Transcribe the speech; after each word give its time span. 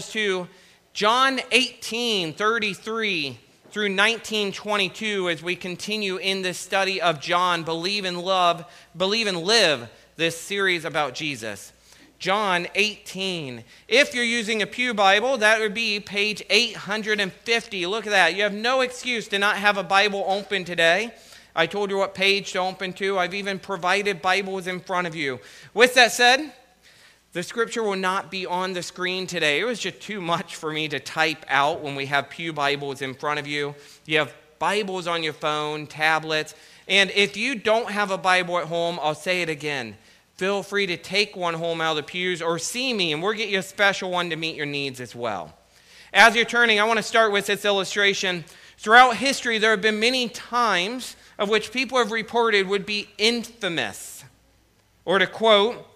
to 0.00 0.48
John 0.92 1.40
18 1.52 2.34
33 2.34 3.38
through 3.70 3.84
1922 3.84 5.28
as 5.30 5.42
we 5.42 5.56
continue 5.56 6.16
in 6.16 6.42
this 6.42 6.58
study 6.58 7.00
of 7.00 7.20
John, 7.20 7.62
Believe 7.62 8.04
and 8.04 8.20
Love, 8.20 8.64
Believe 8.96 9.26
and 9.26 9.42
Live, 9.42 9.88
this 10.16 10.40
series 10.40 10.84
about 10.84 11.14
Jesus. 11.14 11.72
John 12.18 12.66
18. 12.74 13.64
If 13.88 14.14
you're 14.14 14.24
using 14.24 14.62
a 14.62 14.66
Pew 14.66 14.94
Bible, 14.94 15.38
that 15.38 15.60
would 15.60 15.74
be 15.74 16.00
page 16.00 16.42
850. 16.50 17.86
Look 17.86 18.06
at 18.06 18.10
that. 18.10 18.34
You 18.34 18.42
have 18.42 18.54
no 18.54 18.80
excuse 18.80 19.28
to 19.28 19.38
not 19.38 19.56
have 19.56 19.76
a 19.76 19.82
Bible 19.82 20.24
open 20.26 20.64
today. 20.64 21.14
I 21.54 21.66
told 21.66 21.90
you 21.90 21.98
what 21.98 22.14
page 22.14 22.52
to 22.52 22.58
open 22.58 22.92
to. 22.94 23.18
I've 23.18 23.34
even 23.34 23.58
provided 23.58 24.22
Bibles 24.22 24.66
in 24.66 24.80
front 24.80 25.06
of 25.06 25.14
you. 25.14 25.38
With 25.72 25.94
that 25.94 26.12
said, 26.12 26.52
the 27.34 27.42
scripture 27.42 27.82
will 27.82 27.96
not 27.96 28.30
be 28.30 28.46
on 28.46 28.72
the 28.72 28.82
screen 28.82 29.26
today. 29.26 29.58
It 29.58 29.64
was 29.64 29.80
just 29.80 30.00
too 30.00 30.20
much 30.20 30.54
for 30.54 30.72
me 30.72 30.86
to 30.88 31.00
type 31.00 31.44
out 31.48 31.82
when 31.82 31.96
we 31.96 32.06
have 32.06 32.30
Pew 32.30 32.52
Bibles 32.52 33.02
in 33.02 33.12
front 33.12 33.40
of 33.40 33.46
you. 33.48 33.74
You 34.06 34.18
have 34.18 34.32
Bibles 34.60 35.08
on 35.08 35.24
your 35.24 35.32
phone, 35.32 35.88
tablets. 35.88 36.54
And 36.86 37.10
if 37.10 37.36
you 37.36 37.56
don't 37.56 37.90
have 37.90 38.12
a 38.12 38.18
Bible 38.18 38.56
at 38.58 38.66
home, 38.66 39.00
I'll 39.02 39.16
say 39.16 39.42
it 39.42 39.48
again. 39.48 39.96
Feel 40.36 40.62
free 40.62 40.86
to 40.86 40.96
take 40.96 41.34
one 41.34 41.54
home 41.54 41.80
out 41.80 41.90
of 41.90 41.96
the 41.96 42.02
pews 42.04 42.40
or 42.40 42.56
see 42.60 42.94
me, 42.94 43.12
and 43.12 43.20
we'll 43.20 43.32
get 43.32 43.48
you 43.48 43.58
a 43.58 43.62
special 43.62 44.12
one 44.12 44.30
to 44.30 44.36
meet 44.36 44.54
your 44.54 44.66
needs 44.66 45.00
as 45.00 45.12
well. 45.12 45.56
As 46.12 46.36
you're 46.36 46.44
turning, 46.44 46.78
I 46.78 46.84
want 46.84 46.98
to 46.98 47.02
start 47.02 47.32
with 47.32 47.46
this 47.46 47.64
illustration. 47.64 48.44
Throughout 48.78 49.16
history, 49.16 49.58
there 49.58 49.72
have 49.72 49.82
been 49.82 49.98
many 49.98 50.28
times 50.28 51.16
of 51.36 51.48
which 51.48 51.72
people 51.72 51.98
have 51.98 52.12
reported 52.12 52.68
would 52.68 52.86
be 52.86 53.08
infamous. 53.18 54.24
Or 55.04 55.18
to 55.18 55.26
quote, 55.26 55.88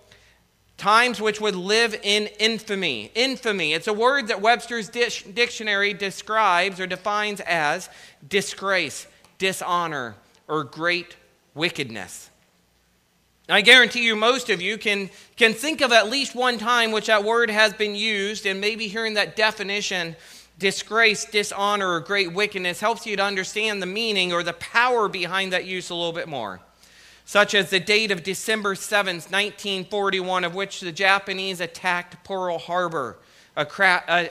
times 0.78 1.20
which 1.20 1.40
would 1.40 1.56
live 1.56 1.98
in 2.02 2.28
infamy. 2.38 3.10
Infamy, 3.14 3.74
it's 3.74 3.88
a 3.88 3.92
word 3.92 4.28
that 4.28 4.40
Webster's 4.40 4.88
dictionary 4.88 5.92
describes 5.92 6.80
or 6.80 6.86
defines 6.86 7.40
as 7.40 7.90
disgrace, 8.26 9.06
dishonor, 9.38 10.14
or 10.46 10.64
great 10.64 11.16
wickedness. 11.54 12.30
I 13.50 13.60
guarantee 13.62 14.04
you, 14.04 14.14
most 14.14 14.50
of 14.50 14.62
you 14.62 14.78
can, 14.78 15.10
can 15.36 15.52
think 15.52 15.80
of 15.80 15.90
at 15.90 16.10
least 16.10 16.34
one 16.34 16.58
time 16.58 16.92
which 16.92 17.06
that 17.06 17.24
word 17.24 17.50
has 17.50 17.72
been 17.72 17.94
used, 17.94 18.46
and 18.46 18.60
maybe 18.60 18.86
hearing 18.88 19.14
that 19.14 19.36
definition, 19.36 20.14
disgrace, 20.58 21.24
dishonor, 21.24 21.94
or 21.94 22.00
great 22.00 22.32
wickedness, 22.32 22.78
helps 22.78 23.04
you 23.06 23.16
to 23.16 23.24
understand 23.24 23.82
the 23.82 23.86
meaning 23.86 24.32
or 24.32 24.42
the 24.42 24.52
power 24.52 25.08
behind 25.08 25.52
that 25.52 25.64
use 25.64 25.90
a 25.90 25.94
little 25.94 26.12
bit 26.12 26.28
more 26.28 26.60
such 27.28 27.54
as 27.54 27.68
the 27.68 27.78
date 27.78 28.10
of 28.10 28.22
December 28.22 28.74
7, 28.74 29.16
1941, 29.16 30.44
of 30.44 30.54
which 30.54 30.80
the 30.80 30.90
Japanese 30.90 31.60
attacked 31.60 32.24
Pearl 32.24 32.56
Harbor, 32.56 33.18
uh, 33.54 33.66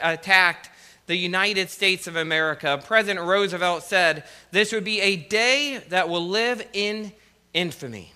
attacked 0.02 0.72
the 1.06 1.16
United 1.16 1.70
States 1.70 2.08
of 2.08 2.16
America. 2.16 2.82
President 2.84 3.24
Roosevelt 3.24 3.84
said, 3.84 4.24
This 4.50 4.72
would 4.72 4.84
be 4.84 5.00
a 5.00 5.16
day 5.16 5.78
that 5.90 6.10
will 6.10 6.28
live 6.28 6.68
in 6.74 7.14
infamy. 7.54 8.14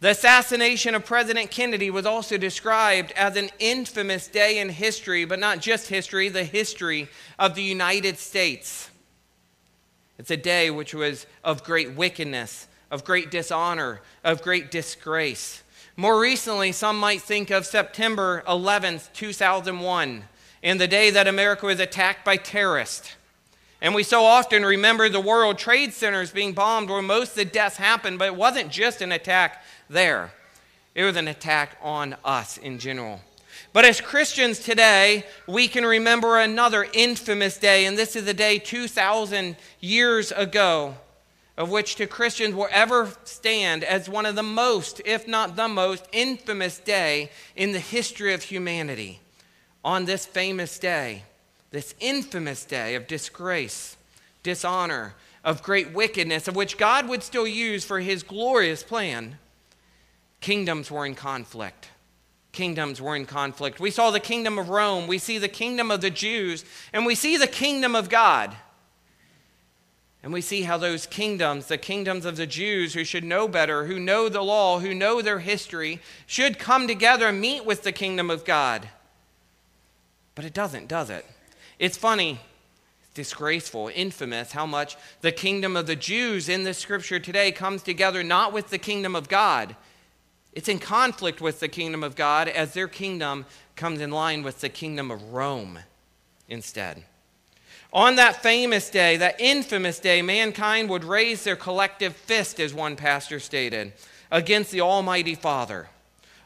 The 0.00 0.12
assassination 0.12 0.94
of 0.94 1.04
President 1.04 1.50
Kennedy 1.50 1.90
was 1.90 2.06
also 2.06 2.38
described 2.38 3.12
as 3.12 3.36
an 3.36 3.50
infamous 3.58 4.28
day 4.28 4.60
in 4.60 4.70
history, 4.70 5.26
but 5.26 5.38
not 5.38 5.60
just 5.60 5.90
history, 5.90 6.30
the 6.30 6.44
history 6.44 7.06
of 7.38 7.54
the 7.54 7.62
United 7.62 8.16
States. 8.16 8.88
It's 10.18 10.30
a 10.30 10.38
day 10.38 10.70
which 10.70 10.94
was 10.94 11.26
of 11.44 11.64
great 11.64 11.92
wickedness 11.92 12.66
of 12.90 13.04
great 13.04 13.30
dishonor, 13.30 14.00
of 14.24 14.42
great 14.42 14.70
disgrace. 14.70 15.62
More 15.96 16.18
recently, 16.18 16.72
some 16.72 16.98
might 16.98 17.22
think 17.22 17.50
of 17.50 17.66
September 17.66 18.42
11th, 18.46 19.12
2001, 19.12 20.24
and 20.62 20.80
the 20.80 20.88
day 20.88 21.10
that 21.10 21.28
America 21.28 21.66
was 21.66 21.80
attacked 21.80 22.24
by 22.24 22.36
terrorists. 22.36 23.16
And 23.82 23.94
we 23.94 24.02
so 24.02 24.24
often 24.24 24.64
remember 24.64 25.08
the 25.08 25.20
World 25.20 25.58
Trade 25.58 25.92
Centers 25.92 26.32
being 26.32 26.52
bombed 26.52 26.90
where 26.90 27.02
most 27.02 27.30
of 27.30 27.36
the 27.36 27.44
deaths 27.44 27.76
happened, 27.76 28.18
but 28.18 28.26
it 28.26 28.36
wasn't 28.36 28.70
just 28.70 29.00
an 29.00 29.12
attack 29.12 29.64
there, 29.88 30.32
it 30.94 31.04
was 31.04 31.16
an 31.16 31.28
attack 31.28 31.76
on 31.82 32.16
us 32.24 32.58
in 32.58 32.78
general. 32.78 33.20
But 33.72 33.84
as 33.84 34.00
Christians 34.00 34.58
today, 34.58 35.24
we 35.46 35.68
can 35.68 35.84
remember 35.84 36.38
another 36.38 36.86
infamous 36.92 37.56
day, 37.56 37.84
and 37.84 37.96
this 37.96 38.16
is 38.16 38.24
the 38.24 38.34
day 38.34 38.58
2,000 38.58 39.56
years 39.80 40.32
ago 40.32 40.96
of 41.60 41.70
which 41.70 41.94
to 41.96 42.06
Christians 42.06 42.54
will 42.54 42.68
ever 42.70 43.10
stand 43.24 43.84
as 43.84 44.08
one 44.08 44.24
of 44.24 44.34
the 44.34 44.42
most, 44.42 45.02
if 45.04 45.28
not 45.28 45.56
the 45.56 45.68
most, 45.68 46.06
infamous 46.10 46.78
day 46.78 47.30
in 47.54 47.72
the 47.72 47.78
history 47.78 48.32
of 48.32 48.44
humanity. 48.44 49.20
On 49.84 50.06
this 50.06 50.24
famous 50.24 50.78
day, 50.78 51.24
this 51.70 51.94
infamous 52.00 52.64
day 52.64 52.94
of 52.94 53.06
disgrace, 53.06 53.98
dishonor, 54.42 55.14
of 55.44 55.62
great 55.62 55.92
wickedness, 55.92 56.48
of 56.48 56.56
which 56.56 56.78
God 56.78 57.06
would 57.10 57.22
still 57.22 57.46
use 57.46 57.84
for 57.84 58.00
his 58.00 58.22
glorious 58.22 58.82
plan, 58.82 59.36
kingdoms 60.40 60.90
were 60.90 61.04
in 61.04 61.14
conflict. 61.14 61.90
Kingdoms 62.52 63.02
were 63.02 63.16
in 63.16 63.26
conflict. 63.26 63.80
We 63.80 63.90
saw 63.90 64.10
the 64.10 64.18
kingdom 64.18 64.58
of 64.58 64.70
Rome, 64.70 65.06
we 65.06 65.18
see 65.18 65.36
the 65.36 65.46
kingdom 65.46 65.90
of 65.90 66.00
the 66.00 66.08
Jews, 66.08 66.64
and 66.94 67.04
we 67.04 67.14
see 67.14 67.36
the 67.36 67.46
kingdom 67.46 67.94
of 67.94 68.08
God. 68.08 68.56
And 70.22 70.32
we 70.32 70.42
see 70.42 70.62
how 70.62 70.76
those 70.76 71.06
kingdoms, 71.06 71.66
the 71.66 71.78
kingdoms 71.78 72.26
of 72.26 72.36
the 72.36 72.46
Jews 72.46 72.92
who 72.92 73.04
should 73.04 73.24
know 73.24 73.48
better, 73.48 73.86
who 73.86 73.98
know 73.98 74.28
the 74.28 74.42
law, 74.42 74.80
who 74.80 74.94
know 74.94 75.22
their 75.22 75.38
history, 75.38 76.00
should 76.26 76.58
come 76.58 76.86
together 76.86 77.28
and 77.28 77.40
meet 77.40 77.64
with 77.64 77.82
the 77.82 77.92
kingdom 77.92 78.30
of 78.30 78.44
God. 78.44 78.88
But 80.34 80.44
it 80.44 80.52
doesn't, 80.52 80.88
does 80.88 81.08
it? 81.08 81.24
It's 81.78 81.96
funny, 81.96 82.40
disgraceful, 83.14 83.90
infamous 83.94 84.52
how 84.52 84.66
much 84.66 84.96
the 85.22 85.32
kingdom 85.32 85.74
of 85.74 85.86
the 85.86 85.96
Jews 85.96 86.48
in 86.50 86.64
this 86.64 86.78
scripture 86.78 87.18
today 87.18 87.50
comes 87.50 87.82
together 87.82 88.22
not 88.22 88.52
with 88.52 88.68
the 88.68 88.78
kingdom 88.78 89.16
of 89.16 89.28
God. 89.28 89.74
It's 90.52 90.68
in 90.68 90.78
conflict 90.78 91.40
with 91.40 91.60
the 91.60 91.68
kingdom 91.68 92.02
of 92.02 92.16
God 92.16 92.48
as 92.48 92.74
their 92.74 92.88
kingdom 92.88 93.46
comes 93.76 94.00
in 94.00 94.10
line 94.10 94.42
with 94.42 94.60
the 94.60 94.68
kingdom 94.68 95.10
of 95.10 95.32
Rome 95.32 95.78
instead. 96.48 97.04
On 97.92 98.16
that 98.16 98.42
famous 98.42 98.88
day, 98.88 99.16
that 99.16 99.40
infamous 99.40 99.98
day, 99.98 100.22
mankind 100.22 100.88
would 100.90 101.04
raise 101.04 101.42
their 101.42 101.56
collective 101.56 102.14
fist, 102.14 102.60
as 102.60 102.72
one 102.72 102.94
pastor 102.94 103.40
stated, 103.40 103.92
against 104.30 104.70
the 104.70 104.80
Almighty 104.80 105.34
Father. 105.34 105.88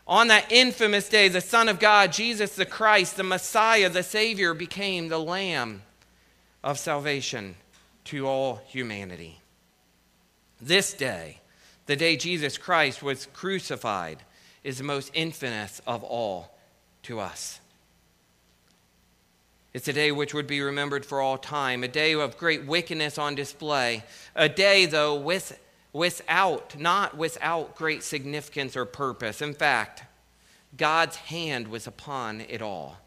On 0.06 0.28
that 0.28 0.50
infamous 0.50 1.08
day, 1.08 1.28
the 1.28 1.40
Son 1.40 1.68
of 1.68 1.78
God, 1.78 2.12
Jesus 2.12 2.54
the 2.54 2.66
Christ, 2.66 3.16
the 3.16 3.22
Messiah, 3.22 3.88
the 3.88 4.02
Savior, 4.02 4.54
became 4.54 5.08
the 5.08 5.18
Lamb 5.18 5.82
of 6.62 6.78
salvation 6.78 7.56
to 8.04 8.26
all 8.26 8.62
humanity. 8.66 9.40
This 10.60 10.94
day, 10.94 11.40
the 11.86 11.96
day 11.96 12.16
Jesus 12.16 12.56
Christ 12.56 13.02
was 13.02 13.26
crucified, 13.34 14.22
is 14.62 14.78
the 14.78 14.84
most 14.84 15.10
infamous 15.12 15.82
of 15.86 16.02
all 16.02 16.56
to 17.02 17.20
us. 17.20 17.60
It's 19.74 19.88
a 19.88 19.92
day 19.92 20.12
which 20.12 20.32
would 20.32 20.46
be 20.46 20.60
remembered 20.60 21.04
for 21.04 21.20
all 21.20 21.36
time, 21.36 21.82
a 21.82 21.88
day 21.88 22.12
of 22.14 22.38
great 22.38 22.64
wickedness 22.64 23.18
on 23.18 23.34
display, 23.34 24.04
a 24.36 24.48
day, 24.48 24.86
though, 24.86 25.16
with, 25.16 25.58
without, 25.92 26.78
not 26.78 27.16
without 27.16 27.74
great 27.74 28.04
significance 28.04 28.76
or 28.76 28.84
purpose. 28.84 29.42
In 29.42 29.52
fact, 29.52 30.04
God's 30.76 31.16
hand 31.16 31.66
was 31.66 31.88
upon 31.88 32.42
it 32.42 32.62
all. 32.62 32.98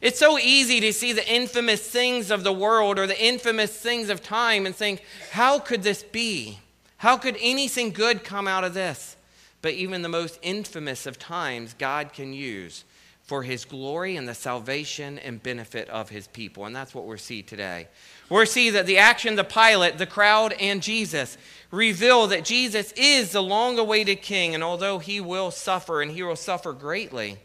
It's 0.00 0.18
so 0.18 0.36
easy 0.36 0.80
to 0.80 0.92
see 0.92 1.12
the 1.12 1.32
infamous 1.32 1.88
things 1.88 2.32
of 2.32 2.42
the 2.42 2.52
world 2.52 2.98
or 2.98 3.06
the 3.06 3.24
infamous 3.24 3.72
things 3.72 4.10
of 4.10 4.20
time 4.20 4.66
and 4.66 4.74
think, 4.74 5.02
how 5.30 5.60
could 5.60 5.84
this 5.84 6.02
be? 6.02 6.58
How 6.98 7.16
could 7.16 7.36
anything 7.40 7.92
good 7.92 8.24
come 8.24 8.48
out 8.48 8.64
of 8.64 8.74
this? 8.74 9.16
But 9.62 9.74
even 9.74 10.02
the 10.02 10.08
most 10.08 10.40
infamous 10.42 11.06
of 11.06 11.20
times, 11.20 11.74
God 11.78 12.12
can 12.12 12.32
use 12.32 12.84
for 13.28 13.42
his 13.42 13.66
glory 13.66 14.16
and 14.16 14.26
the 14.26 14.34
salvation 14.34 15.18
and 15.18 15.42
benefit 15.42 15.86
of 15.90 16.08
his 16.08 16.26
people. 16.28 16.64
And 16.64 16.74
that's 16.74 16.94
what 16.94 17.04
we're 17.04 17.18
see 17.18 17.42
today. 17.42 17.86
We're 18.30 18.46
see 18.46 18.70
that 18.70 18.86
the 18.86 18.96
action, 18.96 19.36
the 19.36 19.44
Pilate, 19.44 19.98
the 19.98 20.06
crowd, 20.06 20.54
and 20.54 20.82
Jesus 20.82 21.36
reveal 21.70 22.26
that 22.28 22.46
Jesus 22.46 22.90
is 22.92 23.32
the 23.32 23.42
long 23.42 23.78
awaited 23.78 24.22
king. 24.22 24.54
And 24.54 24.64
although 24.64 24.98
he 24.98 25.20
will 25.20 25.50
suffer 25.50 26.00
and 26.00 26.10
he 26.10 26.22
will 26.22 26.36
suffer 26.36 26.72
greatly, 26.72 27.36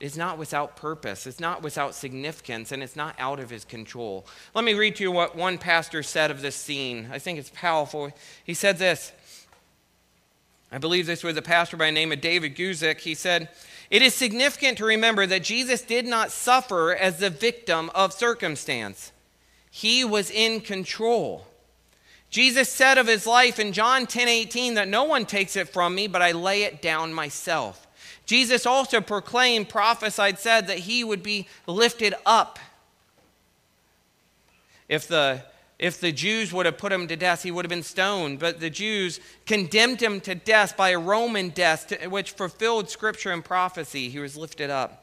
it's 0.00 0.16
not 0.16 0.38
without 0.38 0.74
purpose, 0.74 1.26
it's 1.26 1.38
not 1.38 1.62
without 1.62 1.94
significance, 1.94 2.72
and 2.72 2.82
it's 2.82 2.96
not 2.96 3.14
out 3.18 3.40
of 3.40 3.50
his 3.50 3.66
control. 3.66 4.26
Let 4.54 4.64
me 4.64 4.72
read 4.72 4.96
to 4.96 5.02
you 5.04 5.12
what 5.12 5.36
one 5.36 5.58
pastor 5.58 6.02
said 6.02 6.30
of 6.30 6.40
this 6.40 6.56
scene. 6.56 7.08
I 7.12 7.18
think 7.18 7.38
it's 7.38 7.50
powerful. 7.50 8.10
He 8.42 8.54
said 8.54 8.78
this. 8.78 9.12
I 10.72 10.78
believe 10.78 11.06
this 11.06 11.22
was 11.22 11.36
a 11.36 11.42
pastor 11.42 11.76
by 11.76 11.86
the 11.86 11.92
name 11.92 12.10
of 12.10 12.22
David 12.22 12.56
Guzik. 12.56 13.00
He 13.00 13.14
said, 13.14 13.48
it 13.94 14.02
is 14.02 14.12
significant 14.12 14.76
to 14.78 14.84
remember 14.84 15.24
that 15.24 15.44
Jesus 15.44 15.80
did 15.80 16.04
not 16.04 16.32
suffer 16.32 16.92
as 16.96 17.18
the 17.18 17.30
victim 17.30 17.92
of 17.94 18.12
circumstance, 18.12 19.12
he 19.70 20.02
was 20.02 20.32
in 20.32 20.62
control. 20.62 21.46
Jesus 22.28 22.68
said 22.68 22.98
of 22.98 23.06
his 23.06 23.24
life 23.24 23.60
in 23.60 23.72
John 23.72 24.08
10 24.08 24.26
18 24.26 24.74
that 24.74 24.88
no 24.88 25.04
one 25.04 25.24
takes 25.24 25.54
it 25.54 25.68
from 25.68 25.94
me, 25.94 26.08
but 26.08 26.22
I 26.22 26.32
lay 26.32 26.64
it 26.64 26.82
down 26.82 27.14
myself. 27.14 27.86
Jesus 28.26 28.66
also 28.66 29.00
proclaimed, 29.00 29.68
prophesied, 29.68 30.40
said 30.40 30.66
that 30.66 30.78
he 30.78 31.04
would 31.04 31.22
be 31.22 31.46
lifted 31.68 32.14
up. 32.26 32.58
If 34.88 35.06
the, 35.06 35.44
if 35.78 36.00
the 36.00 36.12
Jews 36.12 36.52
would 36.52 36.66
have 36.66 36.78
put 36.78 36.92
him 36.92 37.08
to 37.08 37.16
death, 37.16 37.42
he 37.42 37.50
would 37.50 37.64
have 37.64 37.70
been 37.70 37.82
stoned. 37.82 38.38
But 38.38 38.60
the 38.60 38.70
Jews 38.70 39.20
condemned 39.46 40.00
him 40.00 40.20
to 40.22 40.34
death 40.34 40.76
by 40.76 40.90
a 40.90 40.98
Roman 40.98 41.48
death, 41.48 41.92
which 42.06 42.32
fulfilled 42.32 42.90
scripture 42.90 43.32
and 43.32 43.44
prophecy. 43.44 44.08
He 44.08 44.20
was 44.20 44.36
lifted 44.36 44.70
up. 44.70 45.00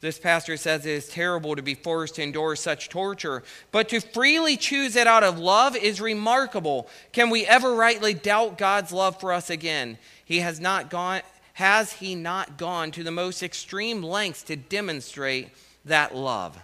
This 0.00 0.18
pastor 0.18 0.56
says 0.56 0.86
it 0.86 0.92
is 0.92 1.08
terrible 1.08 1.54
to 1.56 1.62
be 1.62 1.74
forced 1.74 2.14
to 2.14 2.22
endure 2.22 2.56
such 2.56 2.88
torture, 2.88 3.42
but 3.70 3.90
to 3.90 4.00
freely 4.00 4.56
choose 4.56 4.96
it 4.96 5.06
out 5.06 5.22
of 5.22 5.38
love 5.38 5.76
is 5.76 6.00
remarkable. 6.00 6.88
Can 7.12 7.28
we 7.28 7.44
ever 7.44 7.74
rightly 7.74 8.14
doubt 8.14 8.56
God's 8.56 8.92
love 8.92 9.20
for 9.20 9.30
us 9.30 9.50
again? 9.50 9.98
He 10.24 10.40
has 10.40 10.58
not 10.58 10.88
gone 10.88 11.20
has 11.54 11.92
he 11.92 12.14
not 12.14 12.56
gone 12.56 12.90
to 12.92 13.02
the 13.02 13.10
most 13.10 13.42
extreme 13.42 14.02
lengths 14.02 14.42
to 14.44 14.56
demonstrate 14.56 15.50
that 15.84 16.14
love? 16.14 16.58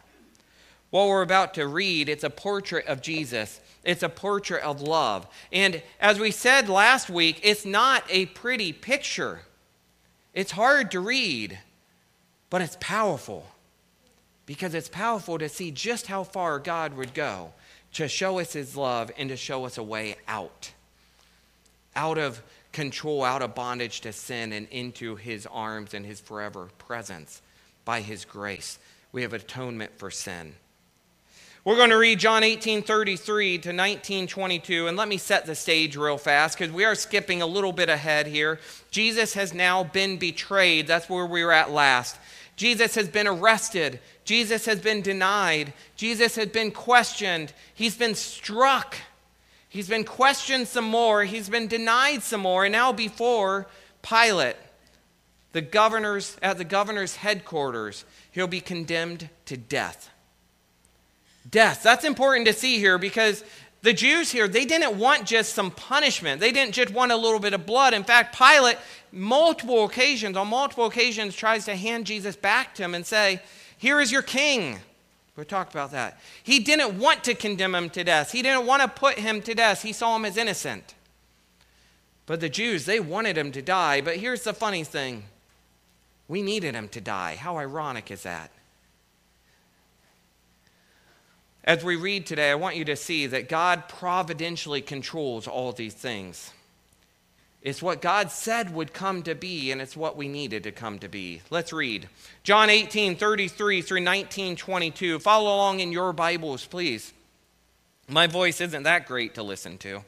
What 0.97 1.09
we're 1.09 1.21
about 1.21 1.53
to 1.55 1.67
read, 1.67 2.09
it's 2.09 2.25
a 2.25 2.31
portrait 2.31 2.87
of 2.87 3.03
Jesus. 3.03 3.61
It's 3.85 4.03
a 4.03 4.09
portrait 4.09 4.63
of 4.63 4.81
love. 4.81 5.27
And 5.53 5.83
as 6.01 6.19
we 6.19 6.31
said 6.31 6.71
last 6.71 7.11
week, 7.11 7.39
it's 7.43 7.67
not 7.67 8.03
a 8.09 8.25
pretty 8.25 8.73
picture. 8.73 9.43
It's 10.33 10.53
hard 10.53 10.91
to 10.93 11.01
read. 11.01 11.59
But 12.49 12.63
it's 12.63 12.79
powerful 12.81 13.47
because 14.47 14.73
it's 14.73 14.89
powerful 14.89 15.37
to 15.37 15.51
see 15.51 15.71
just 15.71 16.07
how 16.07 16.25
far 16.25 16.59
God 16.59 16.97
would 16.97 17.13
go 17.13 17.53
to 17.93 18.09
show 18.09 18.39
us 18.39 18.55
his 18.55 18.75
love 18.75 19.11
and 19.19 19.29
to 19.29 19.37
show 19.37 19.67
us 19.67 19.77
a 19.77 19.83
way 19.83 20.17
out. 20.27 20.73
Out 21.95 22.17
of 22.17 22.41
control, 22.73 23.23
out 23.23 23.43
of 23.43 23.55
bondage 23.55 24.01
to 24.01 24.15
sin, 24.15 24.51
and 24.51 24.67
into 24.71 25.17
his 25.17 25.47
arms 25.53 25.93
and 25.93 26.07
his 26.07 26.21
forever 26.21 26.71
presence 26.79 27.43
by 27.85 28.01
his 28.01 28.25
grace. 28.25 28.79
We 29.13 29.21
have 29.21 29.35
atonement 29.35 29.99
for 29.99 30.11
sin. 30.11 30.55
We're 31.67 31.75
going 31.75 31.91
to 31.91 31.97
read 31.97 32.21
John 32.21 32.45
18 32.45 32.83
33 32.83 33.59
to 33.59 33.71
19:22 33.71 34.87
And 34.87 34.97
let 34.97 35.09
me 35.09 35.19
set 35.19 35.47
the 35.47 35.57
stage 35.57 35.97
real 35.97 36.17
fast 36.17 36.57
because 36.57 36.73
we 36.73 36.85
are 36.85 36.95
skipping 36.95 37.43
a 37.43 37.47
little 37.47 37.73
bit 37.73 37.89
ahead 37.89 38.29
here. 38.29 38.61
Jesus 38.93 39.35
has 39.35 39.53
now 39.53 39.83
been 39.83 40.17
betrayed. 40.17 40.87
That's 40.87 41.09
where 41.09 41.27
we 41.27 41.45
were 41.45 41.51
at 41.51 41.73
last. 41.73 42.19
Jesus 42.55 42.95
has 42.95 43.09
been 43.09 43.27
arrested. 43.27 43.99
Jesus 44.25 44.65
has 44.67 44.79
been 44.79 45.03
denied. 45.03 45.73
Jesus 45.97 46.37
has 46.37 46.47
been 46.47 46.71
questioned. 46.71 47.53
He's 47.75 47.97
been 47.97 48.15
struck. 48.15 48.95
He's 49.69 49.89
been 49.89 50.05
questioned 50.05 50.69
some 50.69 50.85
more. 50.85 51.25
He's 51.25 51.49
been 51.49 51.67
denied 51.67 52.23
some 52.23 52.43
more. 52.43 52.65
And 52.65 52.71
now 52.71 52.93
before 52.93 53.67
Pilate, 54.03 54.55
the 55.51 55.63
governor's, 55.63 56.37
at 56.41 56.59
the 56.59 56.65
governor's 56.65 57.17
headquarters, 57.17 58.05
he'll 58.31 58.47
be 58.47 58.61
condemned 58.61 59.31
to 59.47 59.57
death. 59.57 60.11
Death. 61.51 61.83
That's 61.83 62.05
important 62.05 62.47
to 62.47 62.53
see 62.53 62.79
here 62.79 62.99
because 62.99 63.45
the 63.83 63.93
Jews 63.93 64.33
here, 64.33 64.49
they 64.49 64.65
didn't 64.65 64.99
want 64.99 65.27
just 65.27 65.55
some 65.55 65.71
punishment. 65.71 66.41
They 66.41 66.51
didn't 66.51 66.75
just 66.75 66.93
want 66.93 67.13
a 67.13 67.17
little 67.17 67.39
bit 67.39 67.55
of 67.55 67.67
blood. 67.67 67.95
In 67.95 68.05
fact, 68.05 68.37
Pilate, 68.37 68.79
multiple 69.13 69.85
occasions, 69.85 70.37
on 70.37 70.49
multiple 70.49 70.87
occasions, 70.87 71.37
tries 71.37 71.67
to 71.67 71.77
hand 71.77 72.07
Jesus 72.07 72.35
back 72.35 72.75
to 72.75 72.83
him 72.83 72.95
and 72.95 73.07
say, 73.07 73.41
Here 73.79 74.01
is 74.01 74.11
your 74.11 74.23
king. 74.23 74.81
We 75.37 75.45
talked 75.45 75.73
about 75.73 75.91
that. 75.93 76.19
He 76.43 76.61
didn't 76.61 76.99
want 76.99 77.23
to 77.25 77.35
condemn 77.35 77.75
him 77.75 77.91
to 77.91 78.03
death. 78.03 78.33
He 78.33 78.43
didn't 78.43 78.67
want 78.67 78.83
to 78.83 78.89
put 78.89 79.19
him 79.19 79.43
to 79.43 79.55
death. 79.55 79.83
He 79.83 79.93
saw 79.93 80.17
him 80.17 80.25
as 80.25 80.37
innocent. 80.37 80.95
But 82.25 82.41
the 82.41 82.49
Jews, 82.49 82.87
they 82.87 83.01
wanted 83.01 83.37
him 83.37 83.53
to 83.53 83.63
die. 83.63 84.01
But 84.01 84.17
here's 84.17 84.43
the 84.43 84.55
funny 84.55 84.83
thing 84.83 85.25
we 86.27 86.43
needed 86.43 86.75
him 86.75 86.89
to 86.89 87.01
die. 87.01 87.37
How 87.37 87.59
ironic 87.59 88.11
is 88.11 88.23
that? 88.23 88.51
As 91.67 91.83
we 91.83 91.97
read 91.97 92.27
today, 92.27 92.53
I 92.53 92.55
want 92.55 92.77
you 92.77 92.85
to 92.85 92.95
see 92.95 93.27
that 93.27 93.49
God 93.49 93.89
providentially 93.89 94.81
controls 94.81 95.49
all 95.49 95.73
these 95.73 95.95
things. 95.95 96.53
It's 97.61 97.83
what 97.83 98.01
God 98.01 98.31
said 98.31 98.73
would 98.73 98.93
come 98.93 99.25
to 99.25 99.35
be, 99.35 99.73
and 99.73 99.83
it's 99.83 99.97
what 99.97 100.17
we 100.17 100.29
needed 100.29 100.63
to 100.63 100.71
come 100.71 101.01
to 101.01 101.09
be. 101.09 101.43
Let's 101.51 101.73
read 101.73 102.09
John 102.45 102.71
18, 102.71 103.17
33 103.17 103.83
through 103.83 104.01
19, 104.03 104.55
22. 104.55 105.19
Follow 105.19 105.53
along 105.53 105.81
in 105.81 105.91
your 105.91 106.13
Bibles, 106.13 106.65
please. 106.65 107.13
My 108.09 108.29
voice 108.29 108.61
isn't 108.61 108.85
that 108.85 109.07
great 109.07 109.35
to 109.35 109.43
listen 109.43 109.77
to. 109.79 110.05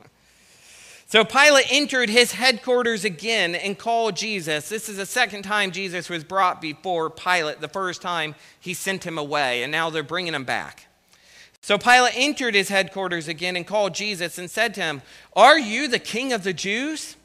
So 1.09 1.25
Pilate 1.25 1.67
entered 1.73 2.09
his 2.09 2.31
headquarters 2.31 3.05
again 3.05 3.57
and 3.57 3.77
called 3.77 4.15
Jesus. 4.15 4.69
This 4.69 4.89
is 4.89 4.99
the 4.99 5.07
second 5.07 5.43
time 5.43 5.73
Jesus 5.73 6.09
was 6.09 6.23
brought 6.23 6.61
before 6.61 7.11
Pilate. 7.11 7.61
The 7.61 7.67
first 7.67 8.01
time 8.01 8.37
he 8.61 8.75
sent 8.75 9.05
him 9.05 9.19
away, 9.19 9.65
and 9.65 9.73
now 9.73 9.91
they're 9.91 10.05
bringing 10.05 10.35
him 10.35 10.45
back. 10.45 10.88
So 11.61 11.77
Pilate 11.77 12.15
entered 12.17 12.55
his 12.55 12.69
headquarters 12.69 13.29
again 13.29 13.57
and 13.57 13.67
called 13.67 13.95
Jesus 13.95 14.39
and 14.39 14.51
said 14.51 14.75
to 14.75 14.81
him, 14.81 15.03
Are 15.35 15.59
you 15.59 15.89
the 15.89 15.99
king 15.99 16.33
of 16.33 16.45
the 16.45 16.53
Jews? 16.53 17.17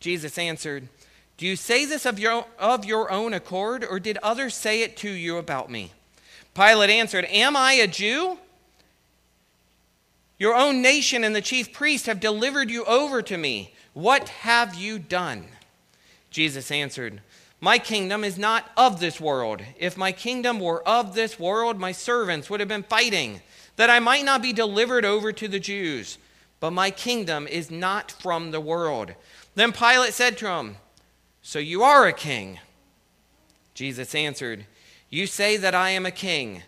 Jesus 0.00 0.38
answered, 0.38 0.88
Do 1.36 1.46
you 1.46 1.56
say 1.56 1.84
this 1.84 2.04
of 2.04 2.18
your, 2.18 2.46
of 2.58 2.84
your 2.84 3.10
own 3.10 3.32
accord, 3.32 3.84
or 3.88 3.98
did 3.98 4.18
others 4.18 4.54
say 4.54 4.82
it 4.82 4.96
to 4.98 5.10
you 5.10 5.38
about 5.38 5.70
me? 5.70 5.92
Pilate 6.54 6.90
answered, 6.90 7.24
Am 7.26 7.56
I 7.56 7.74
a 7.74 7.86
Jew? 7.86 8.38
Your 10.38 10.54
own 10.54 10.82
nation 10.82 11.24
and 11.24 11.34
the 11.34 11.40
chief 11.40 11.72
priest 11.72 12.06
have 12.06 12.20
delivered 12.20 12.70
you 12.70 12.84
over 12.84 13.22
to 13.22 13.36
me. 13.36 13.74
What 13.92 14.28
have 14.28 14.76
you 14.76 14.98
done? 14.98 15.46
Jesus 16.30 16.70
answered, 16.70 17.20
My 17.60 17.78
kingdom 17.78 18.22
is 18.22 18.38
not 18.38 18.70
of 18.76 19.00
this 19.00 19.20
world. 19.20 19.62
If 19.78 19.96
my 19.96 20.12
kingdom 20.12 20.60
were 20.60 20.86
of 20.86 21.14
this 21.14 21.40
world, 21.40 21.80
my 21.80 21.90
servants 21.90 22.48
would 22.48 22.60
have 22.60 22.68
been 22.68 22.84
fighting 22.84 23.40
that 23.78 23.88
I 23.88 24.00
might 24.00 24.24
not 24.24 24.42
be 24.42 24.52
delivered 24.52 25.04
over 25.04 25.30
to 25.32 25.46
the 25.46 25.60
Jews. 25.60 26.18
But 26.58 26.72
my 26.72 26.90
kingdom 26.90 27.46
is 27.46 27.70
not 27.70 28.10
from 28.10 28.50
the 28.50 28.60
world. 28.60 29.14
Then 29.54 29.70
Pilate 29.72 30.12
said 30.12 30.36
to 30.38 30.48
him, 30.48 30.76
So 31.42 31.60
you 31.60 31.84
are 31.84 32.06
a 32.06 32.12
king? 32.12 32.58
Jesus 33.74 34.16
answered, 34.16 34.66
You 35.08 35.28
say 35.28 35.56
that 35.56 35.76
I 35.76 35.90
am 35.90 36.04
a 36.04 36.10
king. 36.10 36.64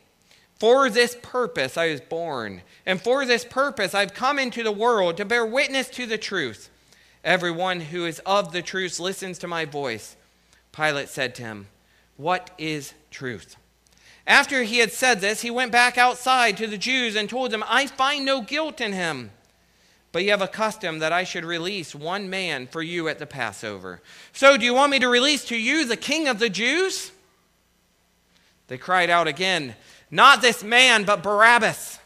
For 0.61 0.89
this 0.89 1.17
purpose 1.21 1.77
I 1.77 1.91
was 1.91 2.01
born, 2.01 2.63
and 2.87 3.03
for 3.03 3.27
this 3.27 3.45
purpose 3.45 3.93
I've 3.93 4.15
come 4.15 4.39
into 4.39 4.63
the 4.63 4.71
world 4.71 5.17
to 5.17 5.25
bear 5.25 5.45
witness 5.45 5.89
to 5.89 6.07
the 6.07 6.19
truth. 6.19 6.71
Everyone 7.25 7.81
who 7.81 8.07
is 8.07 8.21
of 8.21 8.53
the 8.53 8.63
truth 8.63 9.01
listens 9.01 9.37
to 9.41 9.49
my 9.49 9.65
voice. 9.65 10.15
Pilate 10.71 11.09
said 11.09 11.35
to 11.35 11.43
him, 11.43 11.67
What 12.17 12.51
is 12.57 12.95
truth? 13.11 13.57
After 14.27 14.63
he 14.63 14.79
had 14.79 14.93
said 14.93 15.21
this, 15.21 15.43
he 15.43 15.51
went 15.51 15.73
back 15.73 15.99
outside 15.99 16.57
to 16.59 16.67
the 16.67 16.79
Jews 16.79 17.17
and 17.17 17.29
told 17.29 17.51
them, 17.51 17.65
I 17.67 17.87
find 17.87 18.25
no 18.25 18.43
guilt 18.43 18.81
in 18.81 18.93
him. 18.93 19.31
But 20.13 20.25
you 20.25 20.31
have 20.31 20.43
a 20.43 20.49
custom 20.49 20.99
that 20.99 21.13
I 21.13 21.25
should 21.25 21.45
release 21.45 21.95
one 21.95 22.29
man 22.29 22.67
for 22.67 22.83
you 22.83 23.09
at 23.09 23.19
the 23.19 23.27
Passover. 23.27 24.03
So 24.33 24.57
do 24.57 24.65
you 24.65 24.75
want 24.75 24.91
me 24.91 24.99
to 24.99 25.09
release 25.09 25.45
to 25.47 25.57
you 25.57 25.85
the 25.85 25.97
king 25.97 26.27
of 26.27 26.39
the 26.39 26.51
Jews? 26.51 27.13
They 28.67 28.79
cried 28.79 29.11
out 29.11 29.29
again, 29.29 29.77
Not 30.11 30.43
this 30.43 30.65
man, 30.65 31.05
but 31.05 31.23
Barabbas. 31.23 31.99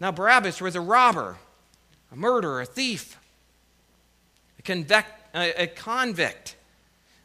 Now, 0.00 0.12
Barabbas 0.12 0.60
was 0.60 0.76
a 0.76 0.80
robber, 0.80 1.36
a 2.12 2.16
murderer, 2.16 2.60
a 2.60 2.66
thief, 2.66 3.18
a, 4.58 4.62
convict. 4.62 5.10
A, 5.34 5.66
convict. 5.66 6.56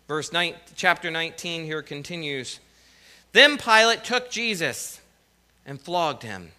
Verse 0.08 0.32
9, 0.32 0.56
chapter 0.76 1.10
19 1.10 1.66
here 1.66 1.82
continues. 1.82 2.60
Then 3.34 3.58
Pilate 3.58 4.04
took 4.04 4.30
Jesus 4.32 5.02
and 5.66 5.82
flogged 5.82 6.24
him. 6.24 6.52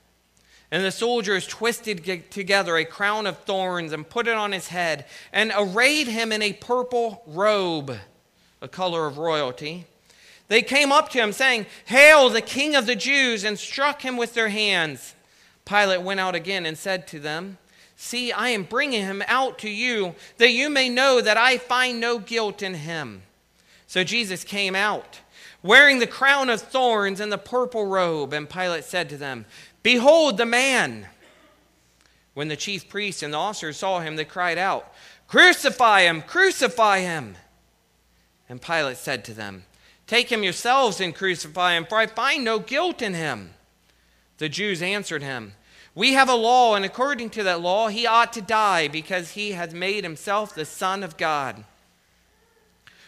And 0.71 0.85
the 0.85 0.91
soldiers 0.91 1.47
twisted 1.47 2.31
together 2.31 2.77
a 2.77 2.85
crown 2.85 3.27
of 3.27 3.39
thorns 3.39 3.93
and 3.93 4.09
put 4.09 4.27
it 4.27 4.35
on 4.35 4.51
his 4.51 4.69
head 4.69 5.07
and 5.33 5.53
arrayed 5.57 6.09
him 6.09 6.33
in 6.33 6.43
a 6.43 6.53
purple 6.53 7.23
robe, 7.27 7.97
a 8.61 8.67
color 8.67 9.07
of 9.07 9.17
royalty. 9.17 9.87
They 10.49 10.63
came 10.63 10.91
up 10.91 11.11
to 11.11 11.23
him, 11.23 11.33
saying, 11.33 11.67
Hail, 11.87 12.29
the 12.29 12.43
King 12.43 12.75
of 12.75 12.87
the 12.87 12.97
Jews, 12.97 13.45
and 13.45 13.59
struck 13.59 14.03
him 14.03 14.17
with 14.17 14.35
their 14.35 14.49
hands. 14.49 15.15
Pilate 15.65 16.03
went 16.03 16.21
out 16.21 16.35
again 16.35 16.67
and 16.67 16.77
said 16.77 17.07
to 17.09 17.21
them, 17.21 17.59
See, 17.97 18.33
I 18.33 18.49
am 18.49 18.65
bringing 18.65 19.03
him 19.03 19.23
out 19.29 19.59
to 19.61 19.71
you, 19.71 20.17
that 20.39 20.51
you 20.51 20.69
may 20.69 20.89
know 20.89 21.21
that 21.21 21.37
I 21.37 21.57
find 21.57 22.01
no 22.01 22.19
guilt 22.19 22.63
in 22.63 22.75
him. 22.75 23.23
So 23.87 24.03
Jesus 24.03 24.43
came 24.43 24.75
out 24.75 25.21
wearing 25.65 25.99
the 25.99 26.07
crown 26.07 26.51
of 26.51 26.61
thorns 26.61 27.19
and 27.19 27.33
the 27.33 27.39
purple 27.39 27.87
robe. 27.87 28.33
And 28.33 28.49
Pilate 28.49 28.85
said 28.85 29.09
to 29.09 29.17
them, 29.17 29.47
Behold 29.83 30.37
the 30.37 30.47
man. 30.47 31.09
When 32.35 32.49
the 32.49 32.57
chief 32.57 32.89
priests 32.89 33.23
and 33.23 33.33
the 33.33 33.39
officers 33.39 33.79
saw 33.79 34.01
him, 34.01 34.15
they 34.15 34.25
cried 34.25 34.59
out, 34.59 34.93
Crucify 35.27 36.03
him! 36.03 36.23
Crucify 36.23 37.01
him! 37.01 37.37
And 38.49 38.61
Pilate 38.61 38.99
said 38.99 39.25
to 39.25 39.35
them, 39.35 39.65
Take 40.07 40.31
him 40.31 40.43
yourselves 40.43 41.01
and 41.01 41.15
crucify 41.15 41.75
him, 41.75 41.87
for 41.87 41.97
I 41.97 42.07
find 42.07 42.45
no 42.45 42.59
guilt 42.59 43.01
in 43.01 43.15
him. 43.15 43.55
The 44.39 44.51
Jews 44.51 44.83
answered 44.83 45.23
him, 45.23 45.55
We 45.95 46.13
have 46.13 46.29
a 46.29 46.35
law, 46.35 46.75
and 46.75 46.85
according 46.85 47.31
to 47.31 47.43
that 47.45 47.63
law, 47.63 47.89
he 47.89 48.07
ought 48.07 48.33
to 48.35 48.43
die 48.43 48.89
because 48.89 49.31
he 49.31 49.53
has 49.53 49.73
made 49.73 50.05
himself 50.05 50.55
the 50.55 50.67
Son 50.67 51.03
of 51.03 51.17
God. 51.17 51.65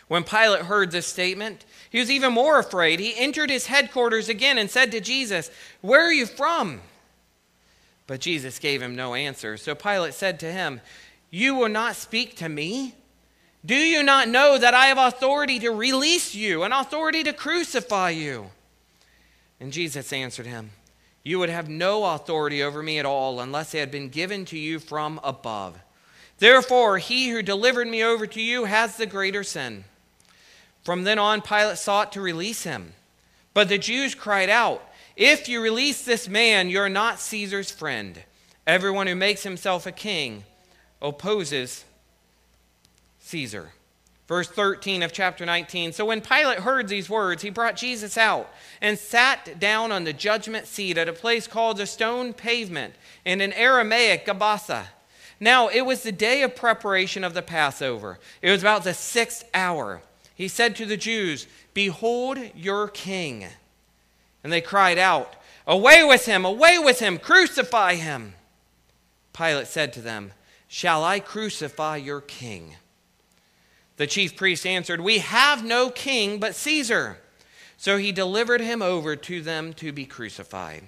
When 0.09 0.23
Pilate 0.23 0.63
heard 0.63 0.93
this 0.93 1.07
statement, 1.07 1.65
he 1.91 1.99
was 1.99 2.11
even 2.11 2.33
more 2.33 2.59
afraid. 2.59 3.01
He 3.01 3.17
entered 3.17 3.51
his 3.51 3.67
headquarters 3.67 4.29
again 4.29 4.57
and 4.57 4.71
said 4.71 4.93
to 4.93 5.01
Jesus, 5.01 5.51
Where 5.81 6.03
are 6.03 6.13
you 6.13 6.27
from? 6.27 6.81
But 8.07 8.21
Jesus 8.21 8.61
gave 8.61 8.81
him 8.81 8.95
no 8.95 9.15
answer. 9.15 9.57
So 9.57 9.75
Pilate 9.75 10.15
said 10.15 10.39
to 10.41 10.53
him, 10.53 10.81
You 11.31 11.57
will 11.57 11.69
not 11.69 11.97
speak 11.97 12.37
to 12.37 12.49
me? 12.49 12.95
Do 13.65 13.75
you 13.75 14.05
not 14.05 14.29
know 14.29 14.59
that 14.59 14.75
I 14.75 14.87
have 14.87 14.99
authority 14.99 15.59
to 15.59 15.71
release 15.71 16.37
you 16.37 16.63
and 16.63 16.73
authority 16.73 17.25
to 17.25 17.33
crucify 17.33 18.11
you? 18.11 18.51
And 19.59 19.73
Jesus 19.73 20.13
answered 20.13 20.47
him, 20.47 20.71
You 21.25 21.41
would 21.41 21.49
have 21.49 21.69
no 21.69 22.05
authority 22.15 22.63
over 22.63 22.81
me 22.81 23.01
at 23.01 23.07
all 23.07 23.41
unless 23.41 23.75
it 23.75 23.81
had 23.81 23.91
been 23.91 24.09
given 24.09 24.45
to 24.47 24.59
you 24.59 24.79
from 24.79 25.19
above. 25.25 25.77
Therefore, 26.39 26.99
he 26.99 27.31
who 27.31 27.43
delivered 27.43 27.89
me 27.89 28.05
over 28.05 28.27
to 28.29 28.41
you 28.41 28.67
has 28.67 28.97
the 28.97 29.07
greater 29.07 29.43
sin. 29.43 29.85
From 30.87 31.03
then 31.03 31.19
on, 31.19 31.43
Pilate 31.43 31.79
sought 31.79 32.13
to 32.13 32.21
release 32.21 32.63
him. 32.63 32.93
But 33.55 33.69
the 33.69 33.77
Jews 33.77 34.15
cried 34.15 34.49
out, 34.49 34.89
If 35.17 35.49
you 35.49 35.61
release 35.61 36.05
this 36.05 36.29
man, 36.29 36.71
you're 36.71 36.89
not 36.89 37.19
Caesar's 37.19 37.73
friend. 37.73 38.23
Everyone 38.69 39.09
who 39.09 39.17
makes 39.17 39.43
himself 39.43 39.85
a 39.85 39.91
king 39.91 40.45
opposes 41.03 41.85
Caesar. 43.19 43.73
Verse 44.29 44.47
13 44.47 45.03
of 45.03 45.13
chapter 45.13 45.45
19. 45.45 45.93
So 45.93 46.05
when 46.05 46.21
Pilate 46.21 46.61
heard 46.61 46.87
these 46.87 47.11
words, 47.11 47.43
he 47.43 47.51
brought 47.51 47.75
Jesus 47.75 48.17
out 48.17 48.49
and 48.81 48.97
sat 48.97 49.59
down 49.59 49.91
on 49.91 50.05
the 50.05 50.13
judgment 50.13 50.69
seat 50.69 50.97
at 50.97 51.09
a 51.09 51.13
place 51.13 51.49
called 51.49 51.79
the 51.79 51.87
stone 51.87 52.33
pavement, 52.33 52.95
in 53.25 53.41
an 53.41 53.53
Aramaic 53.55 54.25
Gabbatha. 54.25 54.85
Now 55.41 55.67
it 55.67 55.85
was 55.85 56.05
the 56.05 56.13
day 56.13 56.43
of 56.43 56.55
preparation 56.55 57.25
of 57.25 57.35
the 57.35 57.43
Passover. 57.43 58.21
It 58.41 58.53
was 58.53 58.63
about 58.63 58.85
the 58.85 58.95
sixth 58.95 59.51
hour 59.53 60.01
he 60.37 60.49
said 60.49 60.77
to 60.77 60.87
the 60.87 60.99
Jews, 60.99 61.47
Behold 61.75 62.39
your 62.55 62.89
king. 62.89 63.47
And 64.45 64.53
they 64.53 64.61
cried 64.61 64.99
out, 64.99 65.35
Away 65.67 66.05
with 66.05 66.27
him, 66.27 66.45
away 66.45 66.79
with 66.79 67.01
him, 67.01 67.19
crucify 67.19 67.95
him. 67.95 68.35
Pilate 69.33 69.67
said 69.67 69.93
to 69.95 70.01
them, 70.01 70.33
Shall 70.69 71.03
I 71.03 71.21
crucify 71.21 71.97
your 71.97 72.21
king? 72.21 72.77
The 73.97 74.07
chief 74.07 74.37
priests 74.37 74.67
answered, 74.67 75.01
We 75.01 75.19
have 75.19 75.65
no 75.65 75.89
king 75.91 76.39
but 76.39 76.55
Caesar. 76.55 77.19
So 77.79 77.97
he 77.97 78.13
delivered 78.13 78.61
him 78.61 78.83
over 78.83 79.17
to 79.17 79.41
them 79.41 79.73
to 79.75 79.91
be 79.91 80.05
crucified. 80.05 80.85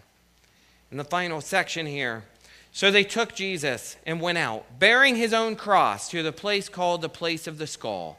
In 0.90 0.99
the 0.99 1.05
final 1.05 1.40
section 1.40 1.87
here, 1.87 2.25
so 2.71 2.90
they 2.90 3.05
took 3.05 3.35
Jesus 3.35 3.97
and 4.07 4.21
went 4.21 4.38
out, 4.38 4.78
bearing 4.78 5.17
his 5.17 5.33
own 5.33 5.57
cross 5.57 6.11
to 6.11 6.23
the 6.23 6.33
place 6.33 6.69
called 6.69 7.00
the 7.00 7.09
place 7.09 7.47
of 7.47 7.59
the 7.59 7.67
skull 7.67 8.19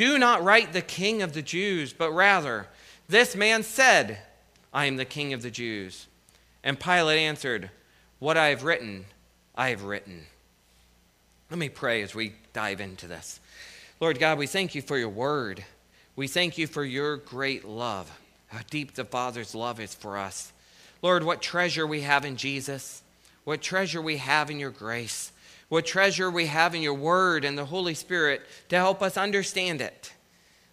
do 0.00 0.16
not 0.16 0.42
write 0.42 0.72
the 0.72 0.80
king 0.80 1.20
of 1.20 1.34
the 1.34 1.42
Jews, 1.42 1.92
but 1.92 2.10
rather, 2.12 2.66
this 3.06 3.36
man 3.36 3.62
said, 3.62 4.16
I 4.72 4.86
am 4.86 4.96
the 4.96 5.04
king 5.04 5.34
of 5.34 5.42
the 5.42 5.50
Jews. 5.50 6.06
And 6.64 6.80
Pilate 6.80 7.18
answered, 7.18 7.70
What 8.18 8.38
I 8.38 8.46
have 8.46 8.64
written, 8.64 9.04
I 9.54 9.68
have 9.68 9.82
written. 9.82 10.22
Let 11.50 11.58
me 11.58 11.68
pray 11.68 12.00
as 12.00 12.14
we 12.14 12.32
dive 12.54 12.80
into 12.80 13.08
this. 13.08 13.40
Lord 14.00 14.18
God, 14.18 14.38
we 14.38 14.46
thank 14.46 14.74
you 14.74 14.80
for 14.80 14.96
your 14.96 15.10
word. 15.10 15.66
We 16.16 16.28
thank 16.28 16.56
you 16.56 16.66
for 16.66 16.82
your 16.82 17.18
great 17.18 17.66
love, 17.66 18.10
how 18.46 18.60
deep 18.70 18.94
the 18.94 19.04
Father's 19.04 19.54
love 19.54 19.80
is 19.80 19.94
for 19.94 20.16
us. 20.16 20.50
Lord, 21.02 21.24
what 21.24 21.42
treasure 21.42 21.86
we 21.86 22.00
have 22.00 22.24
in 22.24 22.38
Jesus, 22.38 23.02
what 23.44 23.60
treasure 23.60 24.00
we 24.00 24.16
have 24.16 24.50
in 24.50 24.58
your 24.58 24.70
grace 24.70 25.30
what 25.70 25.86
treasure 25.86 26.30
we 26.30 26.46
have 26.46 26.74
in 26.74 26.82
your 26.82 26.94
word 26.94 27.44
and 27.44 27.56
the 27.56 27.64
Holy 27.64 27.94
Spirit 27.94 28.42
to 28.68 28.76
help 28.76 29.00
us 29.00 29.16
understand 29.16 29.80
it. 29.80 30.12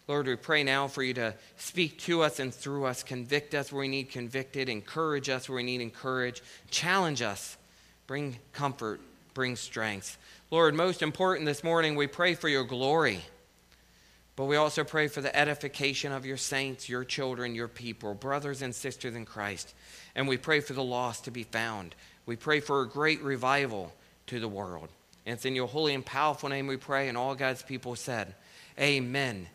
Lord, 0.08 0.26
we 0.26 0.36
pray 0.36 0.64
now 0.64 0.88
for 0.88 1.04
you 1.04 1.14
to 1.14 1.36
speak 1.56 2.00
to 2.00 2.24
us 2.24 2.40
and 2.40 2.54
through 2.54 2.86
us, 2.86 3.04
convict 3.04 3.54
us 3.54 3.72
where 3.72 3.82
we 3.82 3.88
need 3.88 4.10
convicted, 4.10 4.70
encourage 4.70 5.30
us 5.30 5.48
where 5.48 5.58
we 5.58 5.64
need 5.64 5.82
encouraged, 5.82 6.42
challenge 6.72 7.22
us, 7.22 7.58
bring 8.08 8.38
comfort, 8.54 9.00
bring 9.36 9.56
strength. 9.56 10.18
Lord, 10.50 10.74
most 10.74 11.04
important 11.04 11.46
this 11.46 11.64
morning, 11.64 11.96
we 11.96 12.08
pray 12.08 12.34
for 12.34 12.50
your 12.50 12.64
glory. 12.64 13.22
But 14.36 14.46
we 14.46 14.56
also 14.56 14.84
pray 14.84 15.10
for 15.10 15.22
the 15.22 15.36
edification 15.36 16.12
of 16.12 16.26
your 16.26 16.38
saints, 16.38 16.90
your 16.90 17.04
children, 17.04 17.54
your 17.54 17.68
people, 17.68 18.16
brothers 18.16 18.64
and 18.64 18.74
sisters 18.74 19.16
in 19.16 19.26
Christ. 19.26 19.76
And 20.16 20.28
we 20.28 20.38
pray 20.38 20.60
for 20.60 20.74
the 20.74 20.84
lost 20.84 21.26
to 21.26 21.32
be 21.32 21.44
found. 21.44 21.94
We 22.26 22.36
pray 22.36 22.62
for 22.62 22.82
a 22.82 22.88
great 22.88 23.22
revival 23.22 23.94
to 24.28 24.40
the 24.40 24.48
world. 24.48 24.90
And 25.26 25.34
it's 25.34 25.46
in 25.46 25.56
your 25.56 25.68
holy 25.68 25.94
and 25.94 26.06
powerful 26.06 26.50
name 26.50 26.68
we 26.68 26.78
pray, 26.78 27.10
and 27.10 27.18
all 27.18 27.36
God's 27.36 27.64
people 27.64 27.96
said, 27.96 28.34
Amen. 28.80 29.48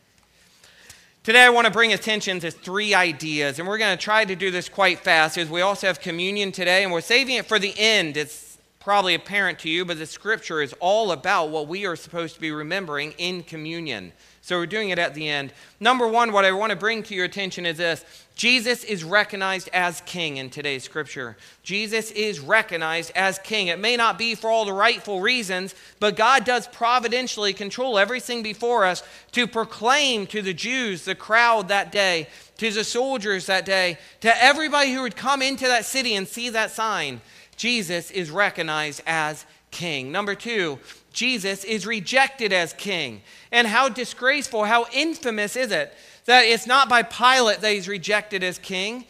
Today, 1.23 1.45
I 1.45 1.51
want 1.51 1.67
to 1.67 1.73
bring 1.73 1.93
attention 1.93 2.41
to 2.41 2.51
three 2.51 2.95
ideas, 2.95 3.59
and 3.59 3.69
we're 3.69 3.79
going 3.79 3.97
to 3.97 4.03
try 4.03 4.25
to 4.25 4.35
do 4.35 4.51
this 4.51 4.69
quite 4.69 4.99
fast 4.99 5.39
as 5.39 5.49
we 5.49 5.61
also 5.61 5.87
have 5.87 6.01
communion 6.01 6.51
today, 6.51 6.83
and 6.83 6.93
we're 6.93 7.01
saving 7.01 7.37
it 7.37 7.47
for 7.47 7.61
the 7.61 7.73
end. 7.79 8.17
It's 8.17 8.59
probably 8.81 9.15
apparent 9.15 9.61
to 9.61 9.69
you, 9.69 9.85
but 9.85 9.99
the 9.99 10.07
scripture 10.07 10.61
is 10.61 10.75
all 10.81 11.13
about 11.13 11.51
what 11.51 11.69
we 11.69 11.87
are 11.87 11.95
supposed 11.95 12.35
to 12.35 12.41
be 12.41 12.51
remembering 12.51 13.15
in 13.19 13.45
communion. 13.45 14.13
So 14.41 14.59
we're 14.59 14.67
doing 14.67 14.91
it 14.91 14.99
at 14.99 15.15
the 15.15 15.29
end. 15.29 15.53
Number 15.79 16.09
one, 16.09 16.33
what 16.33 16.45
I 16.45 16.51
want 16.51 16.71
to 16.71 16.77
bring 16.77 17.05
to 17.05 17.15
your 17.15 17.25
attention 17.25 17.65
is 17.65 17.77
this 17.77 18.05
Jesus 18.35 18.83
is 18.85 19.05
recognized 19.05 19.69
as 19.73 20.01
king 20.03 20.39
in 20.39 20.49
today's 20.49 20.85
scripture. 20.85 21.37
Jesus 21.63 22.11
is 22.13 22.41
recognized 22.41 23.13
as 23.15 23.39
king. 23.39 23.67
It 23.67 23.79
may 23.79 23.97
not 23.97 24.19
be 24.19 24.35
for 24.35 24.51
all 24.51 24.65
the 24.65 24.73
rightful 24.73 25.21
reasons, 25.21 25.75
but 26.01 26.17
God 26.17 26.45
does 26.45 26.67
providentially 26.67 27.53
control 27.53 27.99
everything 27.99 28.43
before 28.43 28.85
us 28.85 29.03
to 29.33 29.47
proclaim 29.47 30.27
to 30.29 30.41
the 30.41 30.55
Jews, 30.55 31.05
the 31.05 31.15
crowd 31.15 31.69
that 31.69 31.93
day, 31.93 32.27
to 32.57 32.71
the 32.71 32.85
soldiers 32.85 33.47
that 33.47 33.67
day, 33.67 33.99
to 34.21 34.43
everybody 34.43 34.93
who 34.93 35.03
would 35.03 35.17
come 35.17 35.43
into 35.43 35.67
that 35.67 35.85
city 35.85 36.15
and 36.15 36.27
see 36.27 36.49
that 36.49 36.71
sign. 36.71 37.21
Jesus 37.57 38.11
is 38.11 38.31
recognized 38.31 39.03
as 39.07 39.45
king. 39.71 40.11
Number 40.11 40.35
two, 40.35 40.79
Jesus 41.13 41.65
is 41.65 41.87
rejected 41.87 42.53
as 42.53 42.73
king. 42.73 43.23
And 43.51 43.67
how 43.67 43.89
disgraceful, 43.89 44.65
how 44.65 44.87
infamous 44.93 45.57
is 45.57 45.71
it 45.71 45.93
that 46.27 46.43
it's 46.43 46.67
not 46.67 46.89
by 46.89 47.03
Pilate 47.03 47.61
that 47.61 47.73
he's 47.73 47.89
rejected 47.89 48.43
as 48.43 48.59
king? 48.59 49.05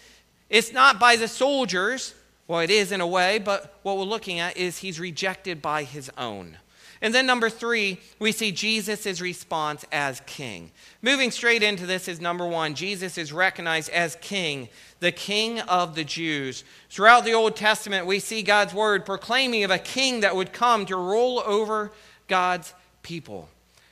It's 0.48 0.72
not 0.72 1.00
by 1.00 1.16
the 1.16 1.28
soldiers. 1.28 2.14
Well, 2.46 2.60
it 2.60 2.70
is 2.70 2.92
in 2.92 3.00
a 3.00 3.06
way, 3.06 3.38
but 3.38 3.78
what 3.82 3.96
we're 3.96 4.04
looking 4.04 4.38
at 4.38 4.56
is 4.56 4.78
he's 4.78 5.00
rejected 5.00 5.62
by 5.62 5.84
his 5.84 6.10
own. 6.18 6.58
And 7.02 7.12
then 7.12 7.26
number 7.26 7.50
three, 7.50 7.98
we 8.20 8.30
see 8.30 8.52
Jesus' 8.52 9.20
response 9.20 9.84
as 9.90 10.20
king. 10.24 10.70
Moving 11.02 11.32
straight 11.32 11.64
into 11.64 11.84
this 11.84 12.06
is 12.06 12.20
number 12.20 12.46
one 12.46 12.74
Jesus 12.74 13.18
is 13.18 13.32
recognized 13.32 13.90
as 13.90 14.16
king, 14.20 14.68
the 15.00 15.10
king 15.10 15.58
of 15.60 15.96
the 15.96 16.04
Jews. 16.04 16.62
Throughout 16.90 17.24
the 17.24 17.34
Old 17.34 17.56
Testament, 17.56 18.06
we 18.06 18.20
see 18.20 18.42
God's 18.42 18.72
word 18.72 19.04
proclaiming 19.04 19.64
of 19.64 19.72
a 19.72 19.78
king 19.78 20.20
that 20.20 20.36
would 20.36 20.52
come 20.52 20.86
to 20.86 20.96
rule 20.96 21.42
over 21.44 21.90
God's 22.28 22.72
people. 23.02 23.48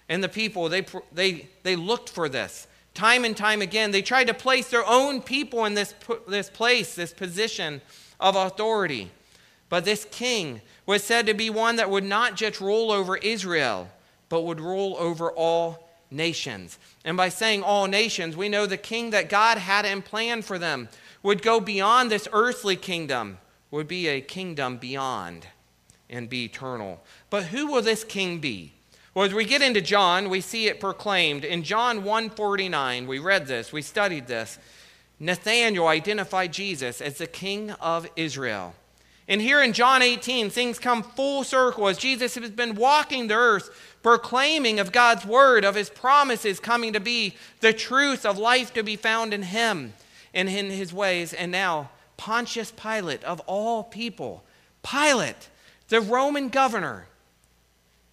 And 0.09 0.23
the 0.23 0.29
people, 0.29 0.69
they, 0.69 0.87
they, 1.13 1.49
they 1.65 1.75
looked 1.75 2.11
for 2.11 2.29
this. 2.29 2.69
Time 3.01 3.25
and 3.25 3.35
time 3.35 3.63
again, 3.63 3.93
they 3.93 4.03
tried 4.03 4.27
to 4.27 4.35
place 4.35 4.69
their 4.69 4.87
own 4.87 5.23
people 5.23 5.65
in 5.65 5.73
this, 5.73 5.95
this 6.29 6.51
place, 6.51 6.95
this 6.95 7.15
position 7.15 7.81
of 8.21 8.37
authority. 8.37 9.11
But 9.71 9.87
this 9.87 10.07
king 10.11 10.61
was 10.85 11.03
said 11.03 11.25
to 11.25 11.33
be 11.33 11.49
one 11.49 11.77
that 11.77 11.89
would 11.89 12.05
not 12.05 12.35
just 12.35 12.61
rule 12.61 12.93
over 12.93 13.17
Israel, 13.17 13.89
but 14.29 14.43
would 14.43 14.61
rule 14.61 14.97
over 14.99 15.33
all 15.33 15.89
nations. 16.11 16.79
And 17.03 17.17
by 17.17 17.31
saying 17.31 17.63
all 17.63 17.87
nations, 17.87 18.37
we 18.37 18.51
know 18.51 18.67
the 18.67 18.77
king 18.77 19.09
that 19.13 19.31
God 19.31 19.57
had 19.57 19.87
in 19.87 20.03
plan 20.03 20.43
for 20.43 20.59
them 20.59 20.91
would 21.23 21.41
go 21.41 21.59
beyond 21.59 22.11
this 22.11 22.29
earthly 22.35 22.77
kingdom, 22.77 23.39
would 23.71 23.89
be 23.89 24.09
a 24.09 24.21
kingdom 24.21 24.77
beyond 24.77 25.47
and 26.11 26.29
be 26.29 26.45
eternal. 26.45 27.03
But 27.31 27.45
who 27.45 27.67
will 27.69 27.81
this 27.81 28.05
king 28.05 28.41
be? 28.41 28.75
Well, 29.13 29.25
as 29.25 29.35
we 29.35 29.45
get 29.45 29.61
into 29.61 29.81
John, 29.81 30.31
we 30.31 30.41
see 30.41 30.69
it 30.69 30.79
proclaimed. 30.79 31.45
In 31.45 31.65
John 31.65 32.05
1:49, 32.05 33.09
we 33.09 33.19
read 33.19 33.49
this, 33.49 33.73
we 33.73 33.83
studied 33.83 34.29
this. 34.29 34.59
Nathanael 35.19 35.89
identified 35.89 36.53
Jesus 36.53 37.01
as 37.01 37.19
the 37.19 37.27
king 37.27 37.73
of 37.73 38.09
Israel. 38.15 38.75
And 39.27 39.41
here 39.41 39.63
in 39.63 39.73
John 39.73 40.01
18, 40.01 40.49
things 40.51 40.79
come 40.79 41.03
full 41.03 41.45
circle 41.45 41.89
as 41.89 41.99
Jesus 41.99 42.37
has 42.37 42.51
been 42.51 42.75
walking 42.75 43.27
the 43.27 43.35
earth, 43.35 43.97
proclaiming 44.03 44.81
of 44.81 44.93
God's 44.93 45.27
word, 45.27 45.65
of 45.65 45.75
his 45.75 45.91
promises 45.91 46.59
coming 46.59 46.93
to 46.93 47.01
be 47.01 47.37
the 47.61 47.73
truth 47.73 48.25
of 48.25 48.39
life 48.39 48.73
to 48.75 48.83
be 48.83 48.97
found 48.97 49.35
in 49.35 49.43
him 49.43 49.93
and 50.33 50.49
in 50.49 50.71
his 50.71 50.93
ways. 50.93 51.33
And 51.33 51.53
now, 51.53 51.91
Pontius 52.17 52.73
Pilate, 52.73 53.23
of 53.25 53.41
all 53.41 53.85
people, 53.85 54.43
Pilate, 54.83 55.49
the 55.89 56.01
Roman 56.01 56.49
governor, 56.49 57.07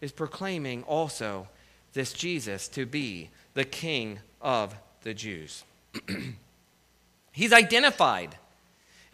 is 0.02 0.12
proclaiming 0.12 0.84
also 0.84 1.48
this 1.94 2.14
Jesus 2.14 2.68
to 2.70 2.86
be 2.86 3.30
the 3.54 3.64
king 3.66 4.20
of 4.42 4.76
the 5.02 5.14
Jews. 5.14 5.64
He's 7.32 7.54
identified. 7.54 8.36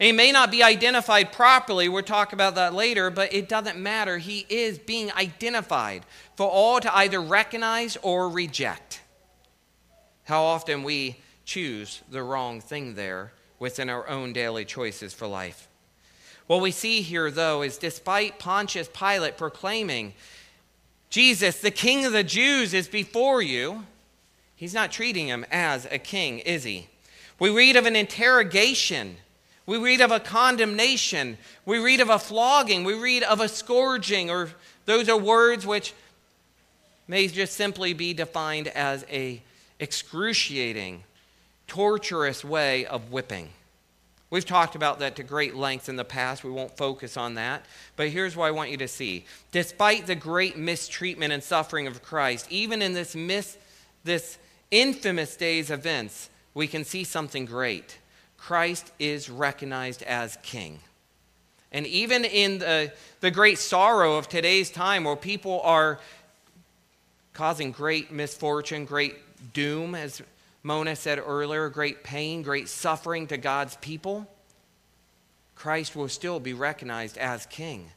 And 0.00 0.06
he 0.06 0.12
may 0.12 0.32
not 0.32 0.50
be 0.50 0.62
identified 0.62 1.32
properly. 1.32 1.88
We'll 1.88 2.02
talk 2.02 2.32
about 2.32 2.56
that 2.56 2.74
later, 2.74 3.10
but 3.10 3.32
it 3.32 3.48
doesn't 3.48 3.78
matter. 3.78 4.18
He 4.18 4.44
is 4.48 4.78
being 4.78 5.12
identified 5.12 6.04
for 6.36 6.48
all 6.48 6.80
to 6.80 6.96
either 6.96 7.20
recognize 7.20 7.96
or 8.02 8.28
reject. 8.28 9.00
How 10.24 10.42
often 10.42 10.82
we 10.82 11.16
choose 11.44 12.02
the 12.10 12.22
wrong 12.22 12.60
thing 12.60 12.94
there 12.94 13.32
within 13.58 13.88
our 13.88 14.08
own 14.08 14.32
daily 14.32 14.64
choices 14.64 15.14
for 15.14 15.26
life. 15.26 15.68
What 16.46 16.60
we 16.60 16.70
see 16.70 17.00
here, 17.00 17.30
though, 17.30 17.62
is 17.62 17.78
despite 17.78 18.38
Pontius 18.38 18.88
Pilate 18.92 19.38
proclaiming, 19.38 20.12
Jesus, 21.14 21.60
the 21.60 21.70
King 21.70 22.04
of 22.06 22.12
the 22.12 22.24
Jews, 22.24 22.74
is 22.74 22.88
before 22.88 23.40
you, 23.40 23.84
he's 24.56 24.74
not 24.74 24.90
treating 24.90 25.28
him 25.28 25.46
as 25.48 25.86
a 25.92 25.98
king, 25.98 26.40
is 26.40 26.64
he? 26.64 26.88
We 27.38 27.50
read 27.50 27.76
of 27.76 27.86
an 27.86 27.94
interrogation. 27.94 29.14
We 29.64 29.78
read 29.78 30.00
of 30.00 30.10
a 30.10 30.18
condemnation. 30.18 31.38
We 31.64 31.78
read 31.78 32.00
of 32.00 32.10
a 32.10 32.18
flogging. 32.18 32.82
We 32.82 32.94
read 32.94 33.22
of 33.22 33.40
a 33.40 33.46
scourging, 33.46 34.28
or 34.28 34.50
those 34.86 35.08
are 35.08 35.16
words 35.16 35.64
which 35.64 35.94
may 37.06 37.28
just 37.28 37.52
simply 37.52 37.92
be 37.92 38.12
defined 38.12 38.66
as 38.66 39.06
a 39.08 39.40
excruciating, 39.78 41.04
torturous 41.68 42.44
way 42.44 42.86
of 42.86 43.12
whipping. 43.12 43.50
We've 44.34 44.44
talked 44.44 44.74
about 44.74 44.98
that 44.98 45.14
to 45.14 45.22
great 45.22 45.54
length 45.54 45.88
in 45.88 45.94
the 45.94 46.04
past. 46.04 46.42
We 46.42 46.50
won't 46.50 46.76
focus 46.76 47.16
on 47.16 47.34
that. 47.34 47.64
But 47.94 48.08
here's 48.08 48.34
what 48.34 48.46
I 48.46 48.50
want 48.50 48.72
you 48.72 48.76
to 48.78 48.88
see. 48.88 49.26
Despite 49.52 50.08
the 50.08 50.16
great 50.16 50.58
mistreatment 50.58 51.32
and 51.32 51.40
suffering 51.40 51.86
of 51.86 52.02
Christ, 52.02 52.48
even 52.50 52.82
in 52.82 52.94
this, 52.94 53.14
mis- 53.14 53.56
this 54.02 54.38
infamous 54.72 55.36
day's 55.36 55.70
events, 55.70 56.30
we 56.52 56.66
can 56.66 56.84
see 56.84 57.04
something 57.04 57.44
great. 57.44 57.98
Christ 58.36 58.90
is 58.98 59.30
recognized 59.30 60.02
as 60.02 60.36
king. 60.42 60.80
And 61.70 61.86
even 61.86 62.24
in 62.24 62.58
the, 62.58 62.92
the 63.20 63.30
great 63.30 63.58
sorrow 63.58 64.16
of 64.16 64.28
today's 64.28 64.68
time, 64.68 65.04
where 65.04 65.14
people 65.14 65.60
are 65.62 66.00
causing 67.34 67.70
great 67.70 68.10
misfortune, 68.10 68.84
great 68.84 69.14
doom, 69.52 69.94
as 69.94 70.22
Mona 70.64 70.96
said 70.96 71.22
earlier, 71.24 71.68
great 71.68 72.02
pain, 72.02 72.42
great 72.42 72.68
suffering 72.68 73.28
to 73.28 73.36
God's 73.36 73.76
people, 73.76 74.26
Christ 75.54 75.94
will 75.94 76.08
still 76.08 76.40
be 76.40 76.54
recognized 76.54 77.16
as 77.18 77.46
King. 77.46 77.90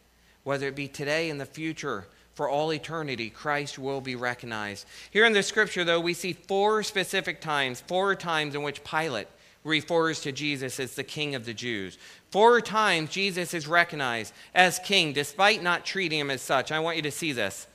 Whether 0.43 0.67
it 0.67 0.75
be 0.75 0.87
today 0.87 1.29
in 1.29 1.37
the 1.37 1.45
future, 1.45 2.07
for 2.33 2.47
all 2.47 2.71
eternity, 2.71 3.31
Christ 3.31 3.79
will 3.79 3.99
be 3.99 4.15
recognized. 4.15 4.85
Here 5.09 5.25
in 5.25 5.33
the 5.33 5.41
scripture, 5.41 5.83
though, 5.83 5.99
we 5.99 6.13
see 6.13 6.33
four 6.33 6.83
specific 6.83 7.41
times, 7.41 7.81
four 7.81 8.13
times 8.13 8.53
in 8.53 8.61
which 8.61 8.83
Pilate 8.83 9.27
refers 9.63 10.21
to 10.21 10.31
Jesus 10.31 10.79
as 10.79 10.93
the 10.93 11.03
King 11.03 11.33
of 11.33 11.45
the 11.45 11.53
Jews. 11.53 11.97
Four 12.29 12.61
times 12.61 13.09
Jesus 13.09 13.53
is 13.53 13.67
recognized 13.67 14.33
as 14.53 14.77
King, 14.79 15.13
despite 15.13 15.63
not 15.63 15.83
treating 15.83 16.19
him 16.19 16.29
as 16.29 16.41
such. 16.41 16.71
I 16.71 16.79
want 16.79 16.97
you 16.97 17.03
to 17.03 17.11
see 17.11 17.31
this. 17.31 17.65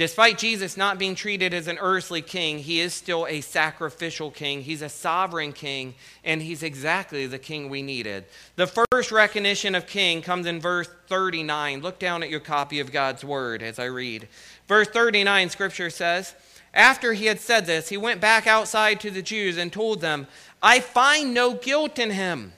Despite 0.00 0.38
Jesus 0.38 0.78
not 0.78 0.98
being 0.98 1.14
treated 1.14 1.52
as 1.52 1.68
an 1.68 1.76
earthly 1.78 2.22
king, 2.22 2.60
he 2.60 2.80
is 2.80 2.94
still 2.94 3.26
a 3.26 3.42
sacrificial 3.42 4.30
king. 4.30 4.62
He's 4.62 4.80
a 4.80 4.88
sovereign 4.88 5.52
king, 5.52 5.92
and 6.24 6.40
he's 6.40 6.62
exactly 6.62 7.26
the 7.26 7.38
king 7.38 7.68
we 7.68 7.82
needed. 7.82 8.24
The 8.56 8.66
first 8.66 9.12
recognition 9.12 9.74
of 9.74 9.86
king 9.86 10.22
comes 10.22 10.46
in 10.46 10.58
verse 10.58 10.88
39. 11.08 11.82
Look 11.82 11.98
down 11.98 12.22
at 12.22 12.30
your 12.30 12.40
copy 12.40 12.80
of 12.80 12.92
God's 12.92 13.26
word 13.26 13.62
as 13.62 13.78
I 13.78 13.84
read. 13.84 14.26
Verse 14.66 14.88
39, 14.88 15.50
scripture 15.50 15.90
says, 15.90 16.34
After 16.72 17.12
he 17.12 17.26
had 17.26 17.38
said 17.38 17.66
this, 17.66 17.90
he 17.90 17.98
went 17.98 18.22
back 18.22 18.46
outside 18.46 19.00
to 19.00 19.10
the 19.10 19.20
Jews 19.20 19.58
and 19.58 19.70
told 19.70 20.00
them, 20.00 20.28
I 20.62 20.80
find 20.80 21.34
no 21.34 21.52
guilt 21.52 21.98
in 21.98 22.12
him. 22.12 22.54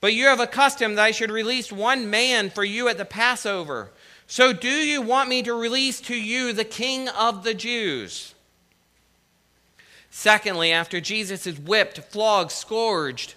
But 0.00 0.14
you 0.14 0.26
have 0.26 0.40
a 0.40 0.48
custom 0.48 0.96
that 0.96 1.04
I 1.04 1.12
should 1.12 1.30
release 1.30 1.70
one 1.70 2.10
man 2.10 2.50
for 2.50 2.64
you 2.64 2.88
at 2.88 2.98
the 2.98 3.04
Passover. 3.04 3.92
So, 4.28 4.52
do 4.52 4.68
you 4.68 5.02
want 5.02 5.28
me 5.28 5.42
to 5.42 5.54
release 5.54 6.00
to 6.02 6.16
you 6.16 6.52
the 6.52 6.64
king 6.64 7.08
of 7.08 7.44
the 7.44 7.54
Jews? 7.54 8.34
Secondly, 10.10 10.72
after 10.72 11.00
Jesus 11.00 11.46
is 11.46 11.60
whipped, 11.60 11.98
flogged, 11.98 12.50
scourged, 12.50 13.34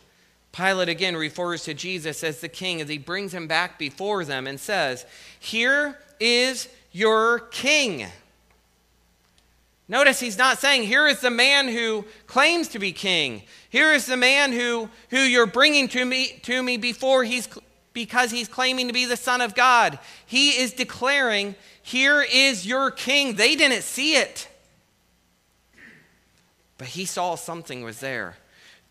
Pilate 0.51 0.89
again 0.89 1.15
refers 1.15 1.63
to 1.63 1.73
Jesus 1.73 2.23
as 2.23 2.41
the 2.41 2.49
king 2.49 2.81
as 2.81 2.89
he 2.89 2.97
brings 2.97 3.33
him 3.33 3.47
back 3.47 3.77
before 3.77 4.25
them 4.25 4.47
and 4.47 4.59
says, 4.59 5.05
Here 5.39 5.97
is 6.19 6.67
your 6.91 7.39
king. 7.39 8.07
Notice 9.87 10.19
he's 10.19 10.37
not 10.37 10.59
saying, 10.59 10.83
Here 10.83 11.07
is 11.07 11.19
the 11.19 11.29
man 11.29 11.67
who 11.67 12.05
claims 12.27 12.67
to 12.69 12.79
be 12.79 12.91
king. 12.91 13.43
Here 13.69 13.93
is 13.93 14.05
the 14.05 14.17
man 14.17 14.51
who, 14.51 14.89
who 15.11 15.19
you're 15.19 15.45
bringing 15.45 15.87
to 15.89 16.03
me, 16.03 16.39
to 16.43 16.63
me 16.63 16.77
before 16.77 17.23
he's 17.23 17.47
because 17.99 18.31
he's 18.31 18.47
claiming 18.47 18.87
to 18.87 18.93
be 18.93 19.03
the 19.03 19.17
Son 19.17 19.41
of 19.41 19.53
God. 19.53 19.99
He 20.25 20.51
is 20.51 20.71
declaring, 20.71 21.55
Here 21.81 22.21
is 22.21 22.65
your 22.65 22.91
king. 22.91 23.35
They 23.35 23.57
didn't 23.57 23.81
see 23.81 24.15
it, 24.15 24.47
but 26.77 26.87
he 26.87 27.03
saw 27.03 27.35
something 27.35 27.83
was 27.83 27.99
there. 27.99 28.37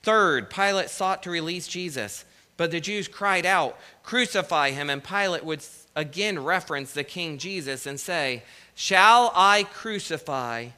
Third, 0.03 0.51
Pilate 0.51 0.91
sought 0.91 1.23
to 1.23 1.31
release 1.31 1.67
Jesus, 1.67 2.27
but 2.59 2.71
the 2.71 2.81
Jews 2.81 3.09
cried 3.09 3.47
out, 3.47 3.79
Crucify 4.03 4.73
him. 4.73 4.91
And 4.91 5.03
Pilate 5.03 5.43
would 5.43 5.65
again 5.97 6.45
reference 6.45 6.93
the 6.93 7.03
King 7.03 7.39
Jesus 7.39 7.87
and 7.87 7.99
say, 7.99 8.43
Shall 8.75 9.33
I 9.35 9.63
crucify 9.73 10.69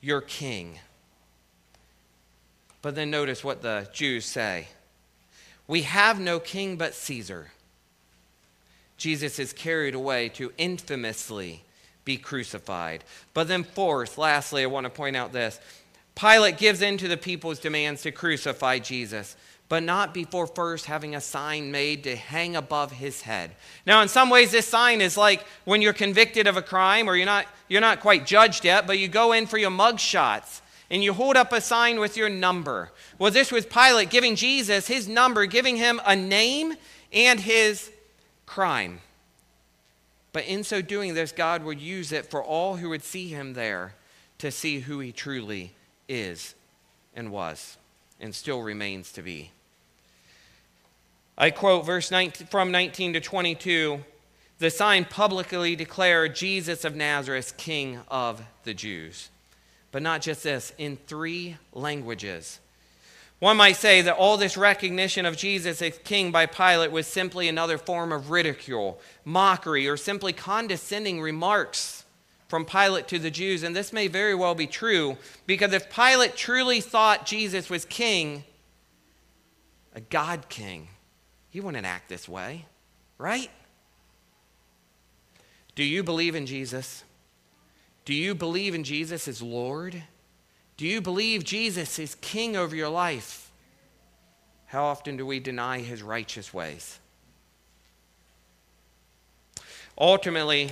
your 0.00 0.20
king? 0.20 0.80
But 2.82 2.96
then 2.96 3.12
notice 3.12 3.44
what 3.44 3.62
the 3.62 3.88
Jews 3.92 4.24
say. 4.24 4.66
We 5.68 5.82
have 5.82 6.18
no 6.18 6.40
king 6.40 6.74
but 6.74 6.92
Caesar. 6.94 7.52
Jesus 8.98 9.38
is 9.38 9.52
carried 9.52 9.94
away 9.94 10.28
to 10.30 10.52
infamously 10.58 11.62
be 12.04 12.16
crucified. 12.16 13.04
But 13.32 13.48
then, 13.48 13.64
fourth, 13.64 14.18
lastly, 14.18 14.62
I 14.62 14.66
want 14.66 14.84
to 14.84 14.90
point 14.90 15.16
out 15.16 15.32
this 15.32 15.60
Pilate 16.14 16.58
gives 16.58 16.82
in 16.82 16.98
to 16.98 17.06
the 17.06 17.16
people's 17.16 17.60
demands 17.60 18.02
to 18.02 18.10
crucify 18.10 18.80
Jesus, 18.80 19.36
but 19.68 19.84
not 19.84 20.12
before 20.12 20.48
first 20.48 20.86
having 20.86 21.14
a 21.14 21.20
sign 21.20 21.70
made 21.70 22.02
to 22.04 22.16
hang 22.16 22.56
above 22.56 22.90
his 22.90 23.22
head. 23.22 23.52
Now, 23.86 24.02
in 24.02 24.08
some 24.08 24.30
ways, 24.30 24.50
this 24.50 24.66
sign 24.66 25.00
is 25.00 25.16
like 25.16 25.46
when 25.64 25.80
you're 25.80 25.92
convicted 25.92 26.48
of 26.48 26.56
a 26.56 26.62
crime 26.62 27.08
or 27.08 27.14
you're 27.14 27.26
not, 27.26 27.46
you're 27.68 27.80
not 27.80 28.00
quite 28.00 28.26
judged 28.26 28.64
yet, 28.64 28.86
but 28.86 28.98
you 28.98 29.06
go 29.06 29.32
in 29.32 29.46
for 29.46 29.58
your 29.58 29.70
mug 29.70 30.00
shots 30.00 30.60
and 30.90 31.04
you 31.04 31.12
hold 31.12 31.36
up 31.36 31.52
a 31.52 31.60
sign 31.60 32.00
with 32.00 32.16
your 32.16 32.30
number. 32.30 32.90
Well, 33.18 33.30
this 33.30 33.52
was 33.52 33.66
Pilate 33.66 34.10
giving 34.10 34.34
Jesus 34.34 34.88
his 34.88 35.06
number, 35.06 35.46
giving 35.46 35.76
him 35.76 36.00
a 36.04 36.16
name 36.16 36.74
and 37.12 37.38
his 37.38 37.92
crime. 38.48 39.00
But 40.32 40.46
in 40.46 40.64
so 40.64 40.82
doing 40.82 41.14
this, 41.14 41.32
God 41.32 41.62
would 41.62 41.80
use 41.80 42.12
it 42.12 42.30
for 42.30 42.42
all 42.42 42.76
who 42.76 42.88
would 42.88 43.04
see 43.04 43.28
him 43.28 43.52
there 43.52 43.94
to 44.38 44.50
see 44.50 44.80
who 44.80 45.00
he 45.00 45.12
truly 45.12 45.72
is 46.08 46.54
and 47.14 47.30
was 47.30 47.76
and 48.20 48.34
still 48.34 48.62
remains 48.62 49.12
to 49.12 49.22
be. 49.22 49.50
I 51.36 51.50
quote 51.50 51.86
verse 51.86 52.10
19, 52.10 52.48
from 52.48 52.72
19 52.72 53.12
to 53.12 53.20
22 53.20 54.00
the 54.58 54.70
sign 54.70 55.04
publicly 55.04 55.76
declared 55.76 56.34
Jesus 56.34 56.84
of 56.84 56.96
Nazareth, 56.96 57.56
King 57.56 58.00
of 58.08 58.42
the 58.64 58.74
Jews. 58.74 59.30
But 59.92 60.02
not 60.02 60.20
just 60.20 60.42
this, 60.42 60.72
in 60.78 60.96
three 61.06 61.56
languages 61.72 62.58
one 63.38 63.56
might 63.56 63.76
say 63.76 64.02
that 64.02 64.16
all 64.16 64.36
this 64.36 64.56
recognition 64.56 65.24
of 65.24 65.36
Jesus 65.36 65.80
as 65.80 65.98
king 65.98 66.32
by 66.32 66.46
Pilate 66.46 66.90
was 66.90 67.06
simply 67.06 67.48
another 67.48 67.78
form 67.78 68.10
of 68.10 68.30
ridicule, 68.30 69.00
mockery, 69.24 69.86
or 69.86 69.96
simply 69.96 70.32
condescending 70.32 71.20
remarks 71.20 72.04
from 72.48 72.64
Pilate 72.64 73.06
to 73.08 73.18
the 73.18 73.30
Jews. 73.30 73.62
And 73.62 73.76
this 73.76 73.92
may 73.92 74.08
very 74.08 74.34
well 74.34 74.56
be 74.56 74.66
true 74.66 75.16
because 75.46 75.72
if 75.72 75.94
Pilate 75.94 76.34
truly 76.34 76.80
thought 76.80 77.26
Jesus 77.26 77.70
was 77.70 77.84
king, 77.84 78.42
a 79.94 80.00
God 80.00 80.48
king, 80.48 80.88
he 81.50 81.60
wouldn't 81.60 81.86
act 81.86 82.08
this 82.08 82.28
way, 82.28 82.66
right? 83.18 83.50
Do 85.76 85.84
you 85.84 86.02
believe 86.02 86.34
in 86.34 86.46
Jesus? 86.46 87.04
Do 88.04 88.14
you 88.14 88.34
believe 88.34 88.74
in 88.74 88.82
Jesus 88.82 89.28
as 89.28 89.40
Lord? 89.40 90.02
Do 90.78 90.86
you 90.86 91.00
believe 91.00 91.44
Jesus 91.44 91.98
is 91.98 92.14
king 92.14 92.56
over 92.56 92.74
your 92.74 92.88
life? 92.88 93.50
How 94.66 94.84
often 94.84 95.16
do 95.16 95.26
we 95.26 95.40
deny 95.40 95.80
his 95.80 96.02
righteous 96.02 96.54
ways? 96.54 97.00
Ultimately, 99.98 100.70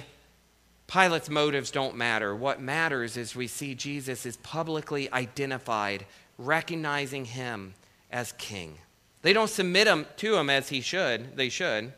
Pilate's 0.87 1.29
motives 1.29 1.73
don't 1.73 1.97
matter. 1.97 2.37
What 2.37 2.61
matters 2.61 3.17
is 3.17 3.35
we 3.35 3.49
see 3.49 3.75
Jesus 3.75 4.25
is 4.25 4.37
publicly 4.37 5.13
identified, 5.13 6.07
recognizing 6.39 7.25
him 7.25 7.75
as 8.13 8.31
king. 8.33 8.79
They 9.23 9.33
don't 9.33 9.51
submit 9.51 9.89
him 9.89 10.07
to 10.19 10.37
him 10.37 10.49
as 10.49 10.69
he 10.69 10.81
should, 10.83 11.37
they 11.37 11.49
should, 11.49 11.93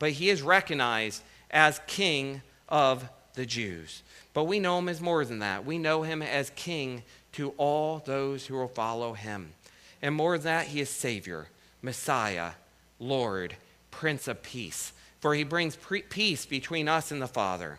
but 0.00 0.10
he 0.10 0.30
is 0.30 0.42
recognized 0.42 1.22
as 1.52 1.80
king 1.86 2.42
of 2.68 3.08
the 3.34 3.46
Jews. 3.46 4.02
But 4.34 4.44
we 4.44 4.58
know 4.58 4.78
him 4.78 4.88
as 4.88 5.00
more 5.00 5.24
than 5.24 5.38
that. 5.38 5.64
We 5.64 5.78
know 5.78 6.02
him 6.02 6.22
as 6.22 6.50
king 6.56 7.04
to 7.32 7.50
all 7.56 7.98
those 7.98 8.46
who 8.46 8.54
will 8.54 8.68
follow 8.68 9.14
him. 9.14 9.52
And 10.00 10.14
more 10.14 10.36
than 10.36 10.44
that, 10.44 10.66
he 10.66 10.80
is 10.80 10.90
Savior, 10.90 11.48
Messiah, 11.80 12.52
Lord, 12.98 13.56
Prince 13.90 14.28
of 14.28 14.42
Peace. 14.42 14.92
For 15.20 15.34
he 15.34 15.44
brings 15.44 15.76
peace 16.10 16.46
between 16.46 16.88
us 16.88 17.12
and 17.12 17.22
the 17.22 17.28
Father. 17.28 17.78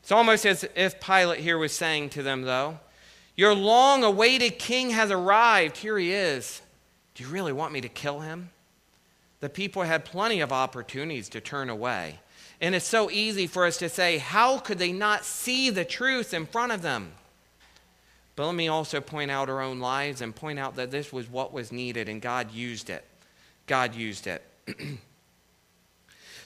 It's 0.00 0.10
almost 0.10 0.46
as 0.46 0.64
if 0.74 0.98
Pilate 0.98 1.40
here 1.40 1.58
was 1.58 1.72
saying 1.72 2.10
to 2.10 2.22
them, 2.22 2.42
though, 2.42 2.80
Your 3.36 3.54
long 3.54 4.02
awaited 4.02 4.58
king 4.58 4.90
has 4.90 5.10
arrived. 5.10 5.76
Here 5.76 5.98
he 5.98 6.12
is. 6.12 6.62
Do 7.14 7.22
you 7.22 7.28
really 7.28 7.52
want 7.52 7.72
me 7.72 7.82
to 7.82 7.88
kill 7.88 8.20
him? 8.20 8.50
The 9.40 9.50
people 9.50 9.82
had 9.82 10.04
plenty 10.04 10.40
of 10.40 10.52
opportunities 10.52 11.28
to 11.30 11.40
turn 11.40 11.68
away. 11.68 12.20
And 12.60 12.74
it's 12.74 12.86
so 12.86 13.10
easy 13.10 13.46
for 13.46 13.66
us 13.66 13.76
to 13.78 13.88
say, 13.88 14.18
How 14.18 14.58
could 14.58 14.78
they 14.78 14.92
not 14.92 15.24
see 15.24 15.68
the 15.68 15.84
truth 15.84 16.32
in 16.32 16.46
front 16.46 16.72
of 16.72 16.80
them? 16.80 17.12
But 18.34 18.46
let 18.46 18.54
me 18.54 18.68
also 18.68 19.00
point 19.00 19.30
out 19.30 19.50
our 19.50 19.60
own 19.60 19.78
lives 19.78 20.20
and 20.20 20.34
point 20.34 20.58
out 20.58 20.76
that 20.76 20.90
this 20.90 21.12
was 21.12 21.28
what 21.28 21.52
was 21.52 21.70
needed, 21.70 22.08
and 22.08 22.20
God 22.20 22.50
used 22.50 22.88
it. 22.88 23.04
God 23.66 23.94
used 23.94 24.26
it. 24.26 24.42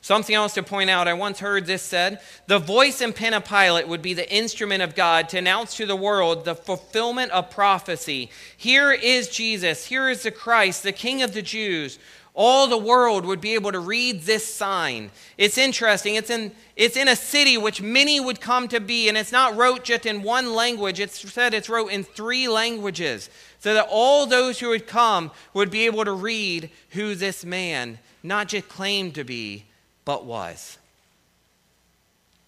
Something 0.07 0.37
else 0.37 0.55
to 0.55 0.63
point 0.63 0.89
out 0.89 1.09
I 1.09 1.15
once 1.15 1.41
heard 1.41 1.67
this 1.67 1.83
said 1.83 2.21
the 2.47 2.61
voice 2.61 3.01
in 3.01 3.13
pen 3.13 3.35
of 3.35 3.45
Pilate 3.45 3.89
would 3.89 4.03
be 4.03 4.15
the 4.15 4.33
instrument 4.33 4.83
of 4.83 4.95
God 4.95 5.29
to 5.31 5.39
announce 5.39 5.77
to 5.79 5.87
the 5.87 5.97
world 5.97 6.45
the 6.45 6.55
fulfillment 6.55 7.33
of 7.33 7.51
prophecy. 7.51 8.31
Here 8.57 8.93
is 8.93 9.29
Jesus, 9.29 9.87
here 9.87 10.09
is 10.09 10.23
the 10.23 10.31
Christ, 10.31 10.85
the 10.85 10.93
King 10.93 11.23
of 11.23 11.35
the 11.35 11.43
Jews. 11.43 11.99
All 12.39 12.67
the 12.67 12.77
world 12.77 13.25
would 13.25 13.41
be 13.41 13.55
able 13.55 13.73
to 13.73 13.79
read 13.79 14.23
this 14.23 14.55
sign. 14.55 15.11
It's 15.39 15.57
interesting. 15.57 16.17
It's 16.17 16.29
in, 16.29 16.53
it's 16.77 16.95
in 16.95 17.09
a 17.09 17.17
city 17.17 17.57
which 17.57 17.81
many 17.81 18.21
would 18.21 18.43
come 18.43 18.69
to 18.69 18.79
be, 18.79 19.09
and 19.09 19.17
it's 19.17 19.33
not 19.33 19.57
wrote 19.57 19.85
just 19.85 20.05
in 20.05 20.23
one 20.23 20.53
language. 20.53 21.01
It's 21.01 21.19
said 21.33 21.55
it's 21.55 21.71
wrote 21.71 21.91
in 21.91 22.05
three 22.05 22.47
languages, 22.47 23.31
so 23.59 23.73
that 23.73 23.89
all 23.91 24.27
those 24.27 24.61
who 24.61 24.69
would 24.69 24.87
come 24.87 25.31
would 25.55 25.71
be 25.71 25.87
able 25.87 26.05
to 26.05 26.13
read 26.13 26.69
who 26.91 27.15
this 27.15 27.43
man 27.43 27.99
not 28.23 28.49
just 28.49 28.69
claimed 28.69 29.15
to 29.15 29.25
be, 29.25 29.65
but 30.05 30.27
was. 30.27 30.77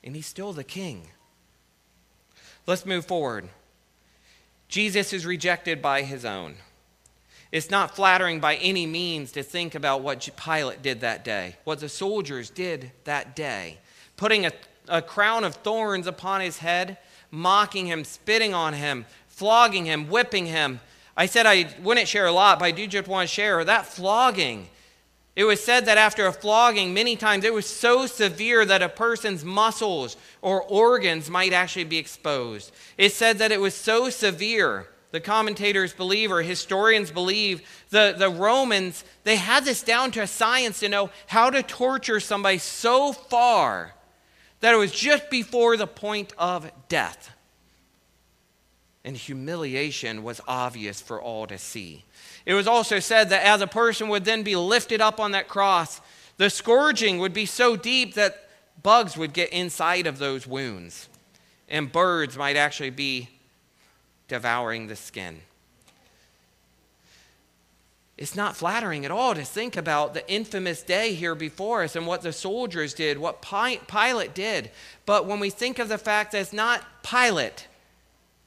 And 0.04 0.14
he's 0.14 0.26
still 0.26 0.52
the 0.52 0.64
king. 0.64 1.08
Let's 2.66 2.84
move 2.84 3.06
forward. 3.06 3.48
Jesus 4.68 5.14
is 5.14 5.24
rejected 5.24 5.80
by 5.80 6.02
his 6.02 6.26
own. 6.26 6.56
It's 7.50 7.70
not 7.70 7.96
flattering 7.96 8.40
by 8.40 8.56
any 8.56 8.86
means 8.86 9.32
to 9.32 9.42
think 9.42 9.74
about 9.74 10.02
what 10.02 10.28
Pilate 10.36 10.82
did 10.82 11.00
that 11.00 11.24
day, 11.24 11.56
what 11.64 11.80
the 11.80 11.88
soldiers 11.88 12.50
did 12.50 12.92
that 13.04 13.34
day, 13.34 13.78
putting 14.16 14.46
a, 14.46 14.52
a 14.88 15.00
crown 15.00 15.44
of 15.44 15.54
thorns 15.54 16.06
upon 16.06 16.40
his 16.40 16.58
head, 16.58 16.98
mocking 17.30 17.86
him, 17.86 18.04
spitting 18.04 18.52
on 18.52 18.74
him, 18.74 19.06
flogging 19.28 19.86
him, 19.86 20.08
whipping 20.08 20.46
him. 20.46 20.80
I 21.16 21.26
said 21.26 21.46
I 21.46 21.74
wouldn't 21.82 22.08
share 22.08 22.26
a 22.26 22.32
lot, 22.32 22.58
but 22.58 22.66
I 22.66 22.70
do 22.70 22.86
just 22.86 23.08
want 23.08 23.28
to 23.28 23.34
share 23.34 23.64
that 23.64 23.86
flogging 23.86 24.68
it 25.38 25.44
was 25.44 25.62
said 25.62 25.86
that 25.86 25.98
after 25.98 26.26
a 26.26 26.32
flogging, 26.32 26.92
many 26.92 27.14
times 27.14 27.44
it 27.44 27.54
was 27.54 27.64
so 27.64 28.06
severe 28.06 28.64
that 28.64 28.82
a 28.82 28.88
person's 28.88 29.44
muscles 29.44 30.16
or 30.42 30.64
organs 30.64 31.30
might 31.30 31.52
actually 31.52 31.84
be 31.84 31.96
exposed. 31.96 32.72
It 32.96 33.12
said 33.12 33.38
that 33.38 33.52
it 33.52 33.60
was 33.60 33.72
so 33.72 34.10
severe. 34.10 34.88
The 35.10 35.20
commentators 35.20 35.94
believe, 35.94 36.30
or 36.30 36.42
historians 36.42 37.10
believe, 37.10 37.62
the, 37.90 38.14
the 38.16 38.28
Romans, 38.28 39.04
they 39.24 39.36
had 39.36 39.64
this 39.64 39.82
down 39.82 40.10
to 40.12 40.20
a 40.20 40.26
science 40.26 40.80
to 40.80 40.88
know 40.88 41.10
how 41.26 41.48
to 41.48 41.62
torture 41.62 42.20
somebody 42.20 42.58
so 42.58 43.12
far 43.12 43.94
that 44.60 44.74
it 44.74 44.76
was 44.76 44.92
just 44.92 45.30
before 45.30 45.76
the 45.76 45.86
point 45.86 46.32
of 46.36 46.70
death. 46.88 47.30
And 49.04 49.16
humiliation 49.16 50.22
was 50.22 50.40
obvious 50.46 51.00
for 51.00 51.22
all 51.22 51.46
to 51.46 51.56
see. 51.56 52.04
It 52.44 52.52
was 52.52 52.66
also 52.66 52.98
said 52.98 53.30
that 53.30 53.44
as 53.44 53.62
a 53.62 53.66
person 53.66 54.08
would 54.08 54.26
then 54.26 54.42
be 54.42 54.56
lifted 54.56 55.00
up 55.00 55.20
on 55.20 55.30
that 55.30 55.48
cross, 55.48 56.02
the 56.36 56.50
scourging 56.50 57.18
would 57.18 57.32
be 57.32 57.46
so 57.46 57.76
deep 57.76 58.14
that 58.14 58.48
bugs 58.82 59.16
would 59.16 59.32
get 59.32 59.52
inside 59.52 60.06
of 60.06 60.18
those 60.18 60.46
wounds, 60.46 61.08
and 61.68 61.90
birds 61.90 62.36
might 62.36 62.56
actually 62.56 62.90
be 62.90 63.28
devouring 64.28 64.86
the 64.86 64.96
skin. 64.96 65.40
It's 68.16 68.34
not 68.34 68.56
flattering 68.56 69.04
at 69.04 69.12
all 69.12 69.34
to 69.34 69.44
think 69.44 69.76
about 69.76 70.12
the 70.12 70.28
infamous 70.30 70.82
day 70.82 71.14
here 71.14 71.36
before 71.36 71.84
us 71.84 71.94
and 71.94 72.04
what 72.06 72.22
the 72.22 72.32
soldiers 72.32 72.92
did, 72.92 73.18
what 73.18 73.40
Pilate 73.42 74.34
did. 74.34 74.70
But 75.06 75.26
when 75.26 75.38
we 75.38 75.50
think 75.50 75.78
of 75.78 75.88
the 75.88 75.98
fact 75.98 76.32
that 76.32 76.40
it's 76.40 76.52
not 76.52 76.84
Pilate 77.02 77.68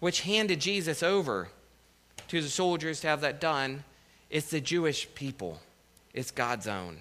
which 0.02 0.22
handed 0.22 0.60
Jesus 0.60 1.02
over 1.02 1.48
to 2.28 2.42
the 2.42 2.50
soldiers 2.50 3.00
to 3.00 3.08
have 3.08 3.22
that 3.22 3.40
done, 3.40 3.86
it's 4.30 4.50
the 4.50 4.60
Jewish 4.60 5.08
people, 5.16 5.62
it's 6.14 6.32
God's 6.32 6.68
own. 6.68 6.98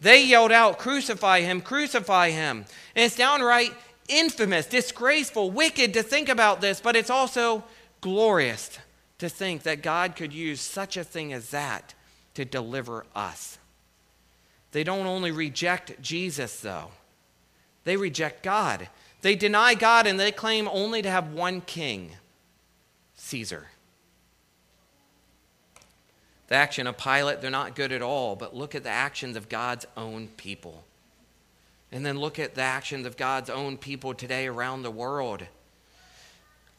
They 0.00 0.24
yelled 0.24 0.52
out, 0.52 0.78
Crucify 0.78 1.40
him, 1.40 1.60
crucify 1.60 2.30
him. 2.30 2.64
And 2.94 3.04
it's 3.04 3.16
downright 3.16 3.72
infamous, 4.08 4.66
disgraceful, 4.66 5.50
wicked 5.50 5.92
to 5.94 6.02
think 6.02 6.28
about 6.28 6.60
this, 6.60 6.80
but 6.80 6.96
it's 6.96 7.10
also 7.10 7.64
glorious 8.00 8.78
to 9.18 9.28
think 9.28 9.62
that 9.62 9.82
God 9.82 10.16
could 10.16 10.32
use 10.32 10.60
such 10.60 10.96
a 10.96 11.04
thing 11.04 11.32
as 11.32 11.50
that 11.50 11.94
to 12.34 12.44
deliver 12.44 13.04
us. 13.14 13.58
They 14.72 14.84
don't 14.84 15.06
only 15.06 15.30
reject 15.30 16.00
Jesus, 16.00 16.60
though, 16.60 16.90
they 17.84 17.96
reject 17.96 18.42
God. 18.42 18.88
They 19.22 19.34
deny 19.34 19.74
God 19.74 20.06
and 20.06 20.20
they 20.20 20.30
claim 20.30 20.68
only 20.68 21.02
to 21.02 21.10
have 21.10 21.32
one 21.32 21.60
king 21.62 22.12
Caesar. 23.16 23.66
The 26.48 26.54
action 26.54 26.86
of 26.86 26.96
Pilate, 26.96 27.40
they're 27.40 27.50
not 27.50 27.74
good 27.74 27.92
at 27.92 28.02
all, 28.02 28.36
but 28.36 28.54
look 28.54 28.74
at 28.74 28.82
the 28.82 28.90
actions 28.90 29.36
of 29.36 29.48
God's 29.48 29.86
own 29.96 30.28
people. 30.36 30.84
And 31.90 32.04
then 32.04 32.18
look 32.18 32.38
at 32.38 32.54
the 32.54 32.62
actions 32.62 33.06
of 33.06 33.16
God's 33.16 33.50
own 33.50 33.76
people 33.76 34.14
today 34.14 34.46
around 34.46 34.82
the 34.82 34.90
world. 34.90 35.42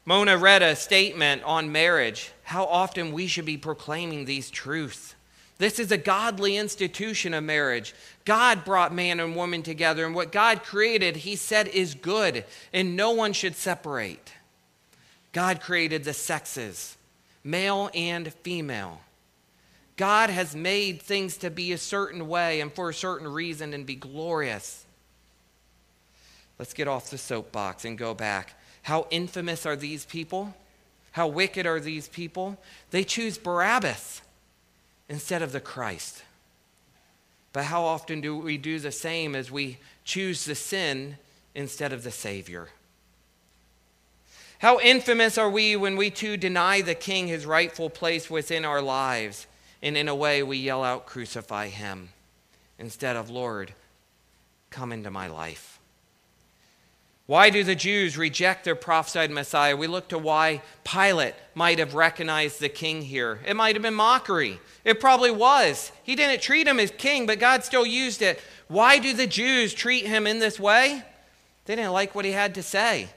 Mona 0.05 0.37
read 0.37 0.63
a 0.63 0.75
statement 0.75 1.43
on 1.43 1.71
marriage, 1.71 2.31
how 2.43 2.65
often 2.65 3.11
we 3.11 3.27
should 3.27 3.45
be 3.45 3.57
proclaiming 3.57 4.25
these 4.25 4.49
truths. 4.49 5.15
This 5.59 5.77
is 5.77 5.91
a 5.91 5.97
godly 5.97 6.55
institution 6.55 7.33
of 7.33 7.43
marriage. 7.43 7.93
God 8.25 8.63
brought 8.63 8.93
man 8.93 9.19
and 9.19 9.35
woman 9.35 9.61
together, 9.61 10.05
and 10.05 10.15
what 10.15 10.31
God 10.31 10.63
created, 10.63 11.17
He 11.17 11.35
said, 11.35 11.67
is 11.67 11.93
good, 11.95 12.45
and 12.73 12.95
no 12.95 13.11
one 13.11 13.33
should 13.33 13.55
separate. 13.55 14.33
God 15.31 15.61
created 15.61 16.05
the 16.05 16.13
sexes, 16.13 16.97
male 17.43 17.89
and 17.93 18.33
female. 18.33 19.01
God 19.97 20.29
has 20.29 20.55
made 20.55 21.01
things 21.01 21.35
to 21.37 21.49
be 21.49 21.73
a 21.73 21.77
certain 21.77 22.29
way 22.29 22.61
and 22.61 22.71
for 22.71 22.89
a 22.89 22.93
certain 22.93 23.27
reason 23.27 23.73
and 23.73 23.85
be 23.85 23.95
glorious. 23.95 24.85
Let's 26.57 26.73
get 26.73 26.87
off 26.87 27.09
the 27.09 27.17
soapbox 27.17 27.83
and 27.83 27.97
go 27.97 28.13
back. 28.13 28.58
How 28.83 29.07
infamous 29.09 29.65
are 29.65 29.75
these 29.75 30.05
people? 30.05 30.55
How 31.11 31.27
wicked 31.27 31.65
are 31.65 31.79
these 31.79 32.07
people? 32.07 32.57
They 32.91 33.03
choose 33.03 33.37
Barabbas 33.37 34.21
instead 35.07 35.41
of 35.41 35.51
the 35.51 35.59
Christ. 35.59 36.23
But 37.51 37.65
how 37.65 37.83
often 37.83 38.21
do 38.21 38.37
we 38.37 38.57
do 38.57 38.79
the 38.79 38.91
same 38.91 39.35
as 39.35 39.51
we 39.51 39.77
choose 40.03 40.45
the 40.45 40.55
sin 40.55 41.17
instead 41.55 41.91
of 41.93 42.03
the 42.03 42.11
Savior? 42.11 42.69
How 44.59 44.79
infamous 44.79 45.37
are 45.37 45.49
we 45.49 45.75
when 45.75 45.95
we 45.97 46.09
too 46.09 46.37
deny 46.37 46.81
the 46.81 46.95
King 46.95 47.27
his 47.27 47.45
rightful 47.45 47.89
place 47.89 48.29
within 48.29 48.65
our 48.65 48.81
lives 48.81 49.47
and 49.81 49.95
in 49.95 50.09
a 50.09 50.15
way, 50.15 50.43
we 50.43 50.57
yell 50.57 50.83
out, 50.83 51.05
Crucify 51.05 51.67
him, 51.69 52.09
instead 52.77 53.15
of, 53.15 53.29
Lord, 53.29 53.73
come 54.69 54.91
into 54.91 55.09
my 55.09 55.27
life. 55.27 55.78
Why 57.29 57.51
do 57.51 57.63
the 57.63 57.75
Jews 57.75 58.17
reject 58.17 58.63
their 58.63 58.73
prophesied 58.73 59.29
Messiah? 59.29 59.77
We 59.77 59.85
look 59.85 60.07
to 60.07 60.17
why 60.17 60.63
Pilate 60.83 61.35
might 61.53 61.77
have 61.77 61.93
recognized 61.93 62.59
the 62.59 62.69
king 62.69 63.03
here. 63.03 63.39
It 63.45 63.55
might 63.55 63.75
have 63.75 63.83
been 63.83 63.93
mockery. 63.93 64.59
It 64.83 64.99
probably 64.99 65.29
was. 65.29 65.91
He 66.01 66.15
didn't 66.15 66.41
treat 66.41 66.67
him 66.67 66.79
as 66.79 66.89
king, 66.89 67.27
but 67.27 67.37
God 67.37 67.63
still 67.63 67.85
used 67.85 68.23
it. 68.23 68.41
Why 68.67 68.97
do 68.97 69.13
the 69.13 69.27
Jews 69.27 69.75
treat 69.75 70.07
him 70.07 70.25
in 70.25 70.39
this 70.39 70.59
way? 70.59 71.03
They 71.65 71.75
didn't 71.75 71.93
like 71.93 72.15
what 72.15 72.25
he 72.25 72.31
had 72.31 72.55
to 72.55 72.63
say. 72.63 73.09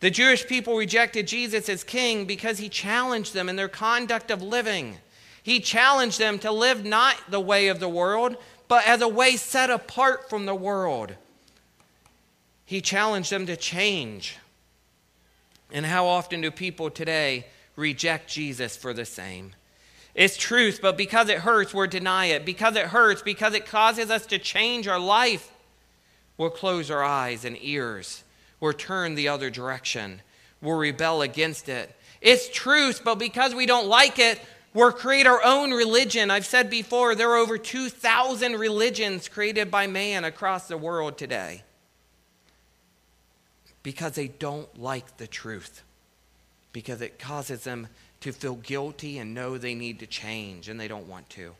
The 0.00 0.10
Jewish 0.10 0.46
people 0.46 0.76
rejected 0.76 1.26
Jesus 1.26 1.70
as 1.70 1.84
king 1.84 2.26
because 2.26 2.58
he 2.58 2.68
challenged 2.68 3.32
them 3.32 3.48
in 3.48 3.56
their 3.56 3.68
conduct 3.68 4.30
of 4.30 4.42
living. 4.42 4.98
He 5.42 5.60
challenged 5.60 6.18
them 6.18 6.38
to 6.40 6.52
live 6.52 6.84
not 6.84 7.16
the 7.30 7.40
way 7.40 7.68
of 7.68 7.80
the 7.80 7.88
world, 7.88 8.36
but 8.68 8.86
as 8.86 9.00
a 9.00 9.08
way 9.08 9.36
set 9.36 9.70
apart 9.70 10.28
from 10.28 10.44
the 10.44 10.54
world. 10.54 11.14
He 12.68 12.82
challenged 12.82 13.32
them 13.32 13.46
to 13.46 13.56
change. 13.56 14.36
And 15.72 15.86
how 15.86 16.04
often 16.04 16.42
do 16.42 16.50
people 16.50 16.90
today 16.90 17.46
reject 17.76 18.28
Jesus 18.28 18.76
for 18.76 18.92
the 18.92 19.06
same? 19.06 19.54
It's 20.14 20.36
truth, 20.36 20.80
but 20.82 20.98
because 20.98 21.30
it 21.30 21.38
hurts, 21.38 21.72
we'll 21.72 21.86
deny 21.86 22.26
it. 22.26 22.44
Because 22.44 22.76
it 22.76 22.88
hurts, 22.88 23.22
because 23.22 23.54
it 23.54 23.64
causes 23.64 24.10
us 24.10 24.26
to 24.26 24.38
change 24.38 24.86
our 24.86 24.98
life, 24.98 25.50
we'll 26.36 26.50
close 26.50 26.90
our 26.90 27.02
eyes 27.02 27.46
and 27.46 27.56
ears. 27.62 28.22
We'll 28.60 28.74
turn 28.74 29.14
the 29.14 29.28
other 29.28 29.48
direction. 29.48 30.20
We'll 30.60 30.76
rebel 30.76 31.22
against 31.22 31.70
it. 31.70 31.96
It's 32.20 32.50
truth, 32.50 33.00
but 33.02 33.14
because 33.14 33.54
we 33.54 33.64
don't 33.64 33.88
like 33.88 34.18
it, 34.18 34.42
we'll 34.74 34.92
create 34.92 35.26
our 35.26 35.42
own 35.42 35.70
religion. 35.70 36.30
I've 36.30 36.44
said 36.44 36.68
before, 36.68 37.14
there 37.14 37.30
are 37.30 37.38
over 37.38 37.56
2,000 37.56 38.56
religions 38.56 39.26
created 39.26 39.70
by 39.70 39.86
man 39.86 40.24
across 40.24 40.68
the 40.68 40.76
world 40.76 41.16
today 41.16 41.62
because 43.88 44.12
they 44.12 44.28
don't 44.28 44.78
like 44.78 45.16
the 45.16 45.26
truth, 45.26 45.82
because 46.74 47.00
it 47.00 47.18
causes 47.18 47.64
them 47.64 47.88
to 48.20 48.32
feel 48.32 48.56
guilty 48.56 49.16
and 49.16 49.32
know 49.32 49.56
they 49.56 49.74
need 49.74 49.98
to 49.98 50.06
change 50.06 50.68
and 50.68 50.78
they 50.78 50.88
don't 50.88 51.08
want 51.08 51.26
to. 51.30 51.54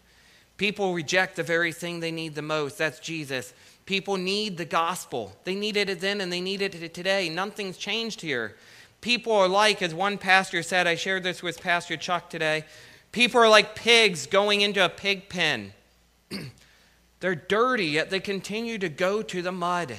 People 0.59 0.93
reject 0.93 1.37
the 1.37 1.43
very 1.43 1.73
thing 1.73 2.01
they 2.01 2.13
need 2.13 2.35
the 2.35 2.43
most. 2.43 2.77
That's 2.77 3.01
Jesus. 3.01 3.55
People 3.87 4.19
need 4.19 4.59
the 4.59 4.67
gospel. 4.67 5.33
They 5.45 5.55
needed 5.55 5.89
it 5.89 6.01
then 6.01 6.21
and 6.21 6.31
they 6.31 6.43
needed 6.43 6.75
it 6.75 6.93
today. 6.93 7.31
Nothing's 7.31 7.79
changed 7.79 8.21
here. 8.21 8.57
People 9.01 9.33
are 9.33 9.49
like, 9.49 9.81
as 9.81 9.95
one 9.95 10.19
pastor 10.19 10.63
said, 10.63 10.87
I 10.87 10.97
shared 10.97 11.23
this 11.23 11.43
with 11.43 11.63
Pastor 11.63 11.97
Chuck 11.97 12.29
today. 12.29 12.67
People 13.11 13.41
are 13.41 13.49
like 13.49 13.75
pigs 13.75 14.27
going 14.27 14.61
into 14.61 14.85
a 14.85 14.91
pig 14.91 15.31
pen. 15.31 15.73
They're 17.21 17.35
dirty, 17.35 17.87
yet 17.87 18.11
they 18.11 18.21
continue 18.21 18.77
to 18.77 18.91
go 18.91 19.23
to 19.23 19.41
the 19.41 19.51
mud 19.51 19.97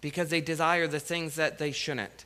because 0.00 0.30
they 0.30 0.40
desire 0.40 0.86
the 0.86 1.00
things 1.00 1.36
that 1.36 1.58
they 1.58 1.72
shouldn't. 1.72 2.24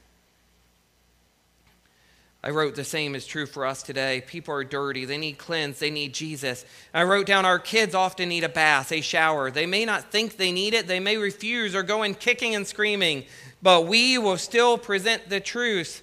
I 2.43 2.51
wrote 2.51 2.75
the 2.75 2.85
same 2.85 3.15
is 3.15 3.27
true 3.27 3.45
for 3.45 3.67
us 3.67 3.83
today. 3.83 4.23
People 4.27 4.55
are 4.55 4.65
dirty. 4.65 5.05
They 5.05 5.19
need 5.19 5.37
cleanse. 5.37 5.79
They 5.79 5.91
need 5.91 6.15
Jesus. 6.15 6.65
I 6.95 7.03
wrote 7.03 7.27
down 7.27 7.45
our 7.45 7.59
kids 7.59 7.95
often 7.95 8.31
need 8.31 8.45
a 8.45 8.49
bath, 8.49 8.93
a 8.93 9.03
shower. 9.03 9.51
They 9.51 9.67
may 9.67 9.85
not 9.85 10.11
think 10.11 10.37
they 10.37 10.51
need 10.51 10.73
it. 10.73 10.87
They 10.87 11.01
may 11.01 11.19
refuse 11.19 11.75
or 11.75 11.83
go 11.83 12.03
in 12.03 12.15
kicking 12.15 12.55
and 12.55 12.67
screaming, 12.67 13.25
but 13.61 13.87
we 13.87 14.17
will 14.17 14.39
still 14.39 14.79
present 14.79 15.29
the 15.29 15.41
truth 15.41 16.03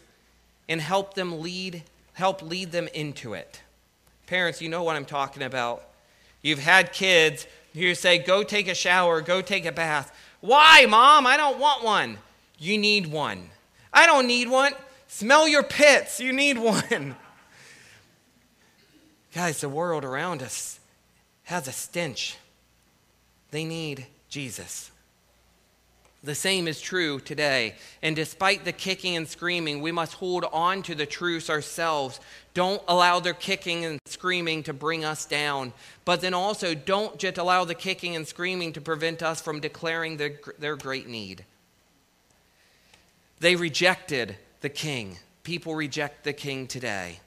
and 0.69 0.79
help 0.79 1.15
them 1.15 1.41
lead, 1.41 1.83
help 2.13 2.43
lead 2.43 2.71
them 2.71 2.87
into 2.93 3.33
it. 3.33 3.61
Parents, 4.27 4.61
you 4.61 4.69
know 4.69 4.83
what 4.83 4.95
I'm 4.95 5.05
talking 5.05 5.41
about. 5.41 5.83
You've 6.43 6.59
had 6.59 6.93
kids, 6.93 7.47
you 7.73 7.95
say, 7.95 8.19
go 8.19 8.43
take 8.43 8.67
a 8.67 8.75
shower, 8.75 9.21
go 9.21 9.41
take 9.41 9.65
a 9.65 9.71
bath. 9.71 10.15
Why, 10.41 10.85
mom? 10.87 11.25
I 11.25 11.37
don't 11.37 11.59
want 11.59 11.83
one. 11.83 12.17
You 12.57 12.77
need 12.77 13.07
one. 13.07 13.49
I 13.93 14.05
don't 14.05 14.27
need 14.27 14.49
one. 14.49 14.73
Smell 15.07 15.47
your 15.47 15.63
pits. 15.63 16.19
You 16.19 16.33
need 16.33 16.57
one. 16.57 17.15
Guys, 19.33 19.61
the 19.61 19.69
world 19.69 20.03
around 20.03 20.41
us 20.41 20.79
has 21.43 21.67
a 21.67 21.71
stench. 21.71 22.37
They 23.51 23.63
need 23.63 24.07
Jesus. 24.29 24.91
The 26.27 26.35
same 26.35 26.67
is 26.67 26.81
true 26.81 27.21
today. 27.21 27.75
And 28.01 28.13
despite 28.13 28.65
the 28.65 28.73
kicking 28.73 29.15
and 29.15 29.25
screaming, 29.25 29.81
we 29.81 29.93
must 29.93 30.15
hold 30.15 30.43
on 30.51 30.83
to 30.83 30.93
the 30.93 31.05
truths 31.05 31.49
ourselves. 31.49 32.19
Don't 32.53 32.81
allow 32.85 33.21
their 33.21 33.33
kicking 33.33 33.85
and 33.85 33.97
screaming 34.05 34.61
to 34.63 34.73
bring 34.73 35.05
us 35.05 35.25
down. 35.25 35.71
But 36.03 36.19
then 36.19 36.33
also, 36.33 36.75
don't 36.75 37.17
just 37.17 37.37
allow 37.37 37.63
the 37.63 37.75
kicking 37.75 38.13
and 38.13 38.27
screaming 38.27 38.73
to 38.73 38.81
prevent 38.81 39.23
us 39.23 39.39
from 39.39 39.61
declaring 39.61 40.17
their, 40.17 40.33
their 40.59 40.75
great 40.75 41.07
need. 41.07 41.45
They 43.39 43.55
rejected 43.55 44.35
the 44.59 44.69
king. 44.69 45.19
People 45.43 45.75
reject 45.75 46.25
the 46.25 46.33
king 46.33 46.67
today, 46.67 47.21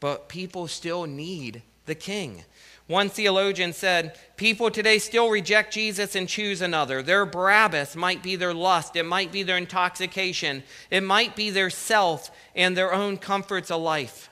but 0.00 0.30
people 0.30 0.66
still 0.66 1.04
need 1.04 1.60
the 1.84 1.94
king. 1.94 2.44
One 2.86 3.08
theologian 3.08 3.72
said, 3.72 4.18
People 4.36 4.70
today 4.70 4.98
still 4.98 5.30
reject 5.30 5.72
Jesus 5.72 6.14
and 6.14 6.28
choose 6.28 6.60
another. 6.60 7.02
Their 7.02 7.24
Barabbas 7.24 7.96
might 7.96 8.22
be 8.22 8.36
their 8.36 8.52
lust, 8.52 8.94
it 8.96 9.04
might 9.04 9.32
be 9.32 9.42
their 9.42 9.56
intoxication, 9.56 10.62
it 10.90 11.02
might 11.02 11.34
be 11.34 11.48
their 11.50 11.70
self 11.70 12.30
and 12.54 12.76
their 12.76 12.92
own 12.92 13.16
comforts 13.16 13.70
of 13.70 13.80
life. 13.80 14.28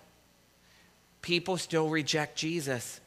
People 1.23 1.57
still 1.57 1.89
reject 1.89 2.37
Jesus, 2.37 3.01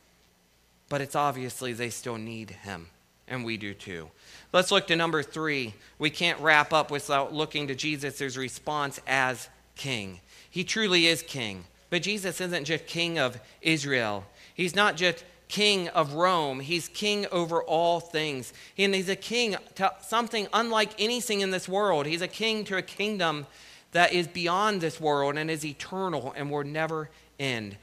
but 0.89 1.01
it's 1.01 1.15
obviously 1.15 1.73
they 1.73 1.89
still 1.89 2.17
need 2.17 2.49
him, 2.49 2.87
and 3.27 3.45
we 3.45 3.57
do 3.57 3.73
too. 3.73 4.09
Let's 4.51 4.71
look 4.71 4.87
to 4.87 4.95
number 4.95 5.21
three. 5.21 5.75
We 5.99 6.09
can't 6.09 6.39
wrap 6.39 6.73
up 6.73 6.89
without 6.89 7.33
looking 7.33 7.67
to 7.67 7.75
Jesus' 7.75 8.37
response 8.37 8.99
as 9.05 9.49
king. 9.75 10.21
He 10.49 10.63
truly 10.63 11.05
is 11.05 11.21
king. 11.21 11.65
But 11.91 12.01
Jesus 12.01 12.41
isn't 12.41 12.65
just 12.65 12.87
king 12.87 13.19
of 13.19 13.39
Israel, 13.61 14.25
he's 14.53 14.75
not 14.75 14.95
just 14.95 15.23
king 15.47 15.87
of 15.89 16.13
Rome. 16.13 16.59
He's 16.59 16.87
king 16.87 17.25
over 17.31 17.61
all 17.63 17.99
things. 17.99 18.53
And 18.77 18.93
he's 18.93 19.09
a 19.09 19.15
king 19.15 19.55
to 19.75 19.93
something 20.01 20.47
unlike 20.53 20.91
anything 20.99 21.41
in 21.41 21.51
this 21.51 21.67
world. 21.67 22.05
He's 22.05 22.21
a 22.21 22.27
king 22.27 22.63
to 22.65 22.77
a 22.77 22.81
kingdom 22.81 23.45
that 23.91 24.11
is 24.11 24.27
beyond 24.27 24.81
this 24.81 24.99
world 24.99 25.37
and 25.37 25.49
is 25.49 25.65
eternal 25.65 26.33
and 26.35 26.51
will 26.51 26.63
never 26.63 27.09
end. 27.39 27.77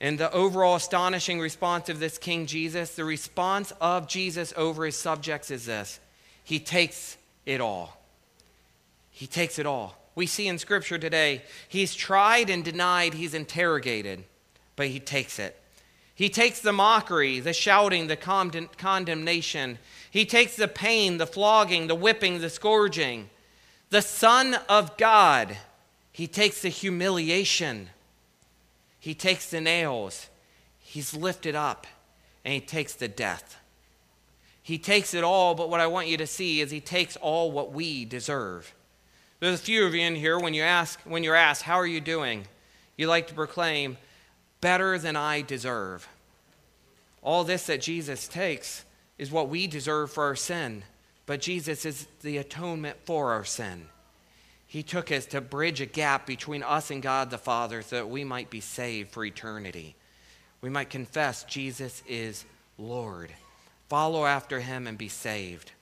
And 0.00 0.18
the 0.18 0.32
overall 0.32 0.74
astonishing 0.74 1.38
response 1.38 1.88
of 1.88 2.00
this 2.00 2.18
King 2.18 2.46
Jesus, 2.46 2.96
the 2.96 3.04
response 3.04 3.72
of 3.80 4.08
Jesus 4.08 4.52
over 4.56 4.84
his 4.84 4.96
subjects 4.96 5.52
is 5.52 5.66
this 5.66 6.00
He 6.42 6.58
takes 6.58 7.16
it 7.46 7.60
all. 7.60 7.96
He 9.12 9.28
takes 9.28 9.60
it 9.60 9.66
all. 9.66 9.96
We 10.16 10.26
see 10.26 10.48
in 10.48 10.58
Scripture 10.58 10.98
today, 10.98 11.42
he's 11.68 11.94
tried 11.94 12.50
and 12.50 12.64
denied, 12.64 13.14
he's 13.14 13.34
interrogated, 13.34 14.24
but 14.74 14.88
he 14.88 14.98
takes 14.98 15.38
it. 15.38 15.61
He 16.14 16.28
takes 16.28 16.60
the 16.60 16.72
mockery, 16.72 17.40
the 17.40 17.52
shouting, 17.52 18.06
the 18.06 18.16
condemnation. 18.16 19.78
He 20.10 20.24
takes 20.24 20.56
the 20.56 20.68
pain, 20.68 21.16
the 21.18 21.26
flogging, 21.26 21.86
the 21.86 21.94
whipping, 21.94 22.40
the 22.40 22.50
scourging. 22.50 23.30
The 23.90 24.02
Son 24.02 24.54
of 24.68 24.96
God, 24.96 25.56
he 26.12 26.26
takes 26.26 26.62
the 26.62 26.68
humiliation 26.68 27.88
he 29.02 29.14
takes 29.16 29.50
the 29.50 29.60
nails, 29.60 30.28
he's 30.78 31.12
lifted 31.12 31.56
up, 31.56 31.88
and 32.44 32.54
he 32.54 32.60
takes 32.60 32.92
the 32.92 33.08
death. 33.08 33.56
He 34.62 34.78
takes 34.78 35.12
it 35.12 35.24
all, 35.24 35.56
but 35.56 35.68
what 35.68 35.80
I 35.80 35.88
want 35.88 36.06
you 36.06 36.16
to 36.18 36.26
see 36.28 36.60
is 36.60 36.70
he 36.70 36.80
takes 36.80 37.16
all 37.16 37.50
what 37.50 37.72
we 37.72 38.04
deserve. 38.04 38.72
There's 39.40 39.58
a 39.58 39.62
few 39.64 39.84
of 39.84 39.92
you 39.92 40.02
in 40.02 40.14
here 40.14 40.38
when 40.38 40.54
you 40.54 40.62
ask 40.62 41.00
when 41.00 41.24
you're 41.24 41.34
asked, 41.34 41.62
"How 41.62 41.74
are 41.74 41.86
you 41.86 42.00
doing?" 42.00 42.46
You 42.96 43.08
like 43.08 43.26
to 43.26 43.34
proclaim, 43.34 43.98
"Better 44.62 44.96
than 44.98 45.16
I 45.16 45.42
deserve." 45.42 46.08
All 47.20 47.44
this 47.44 47.66
that 47.66 47.82
Jesus 47.82 48.26
takes 48.26 48.86
is 49.18 49.30
what 49.30 49.50
we 49.50 49.66
deserve 49.66 50.10
for 50.10 50.24
our 50.24 50.34
sin, 50.34 50.84
but 51.26 51.42
Jesus 51.42 51.84
is 51.84 52.06
the 52.22 52.38
atonement 52.38 52.96
for 53.04 53.32
our 53.32 53.44
sin. 53.44 53.90
He 54.66 54.82
took 54.82 55.12
us 55.12 55.26
to 55.26 55.42
bridge 55.42 55.82
a 55.82 55.86
gap 55.86 56.24
between 56.24 56.62
us 56.62 56.90
and 56.90 57.02
God 57.02 57.28
the 57.28 57.36
Father 57.36 57.82
so 57.82 57.96
that 57.96 58.08
we 58.08 58.24
might 58.24 58.48
be 58.48 58.62
saved 58.62 59.10
for 59.10 59.22
eternity. 59.22 59.94
We 60.62 60.70
might 60.70 60.88
confess 60.88 61.44
Jesus 61.44 62.02
is 62.08 62.46
Lord, 62.78 63.34
follow 63.90 64.24
after 64.24 64.60
him, 64.60 64.86
and 64.86 64.96
be 64.96 65.10
saved. 65.10 65.72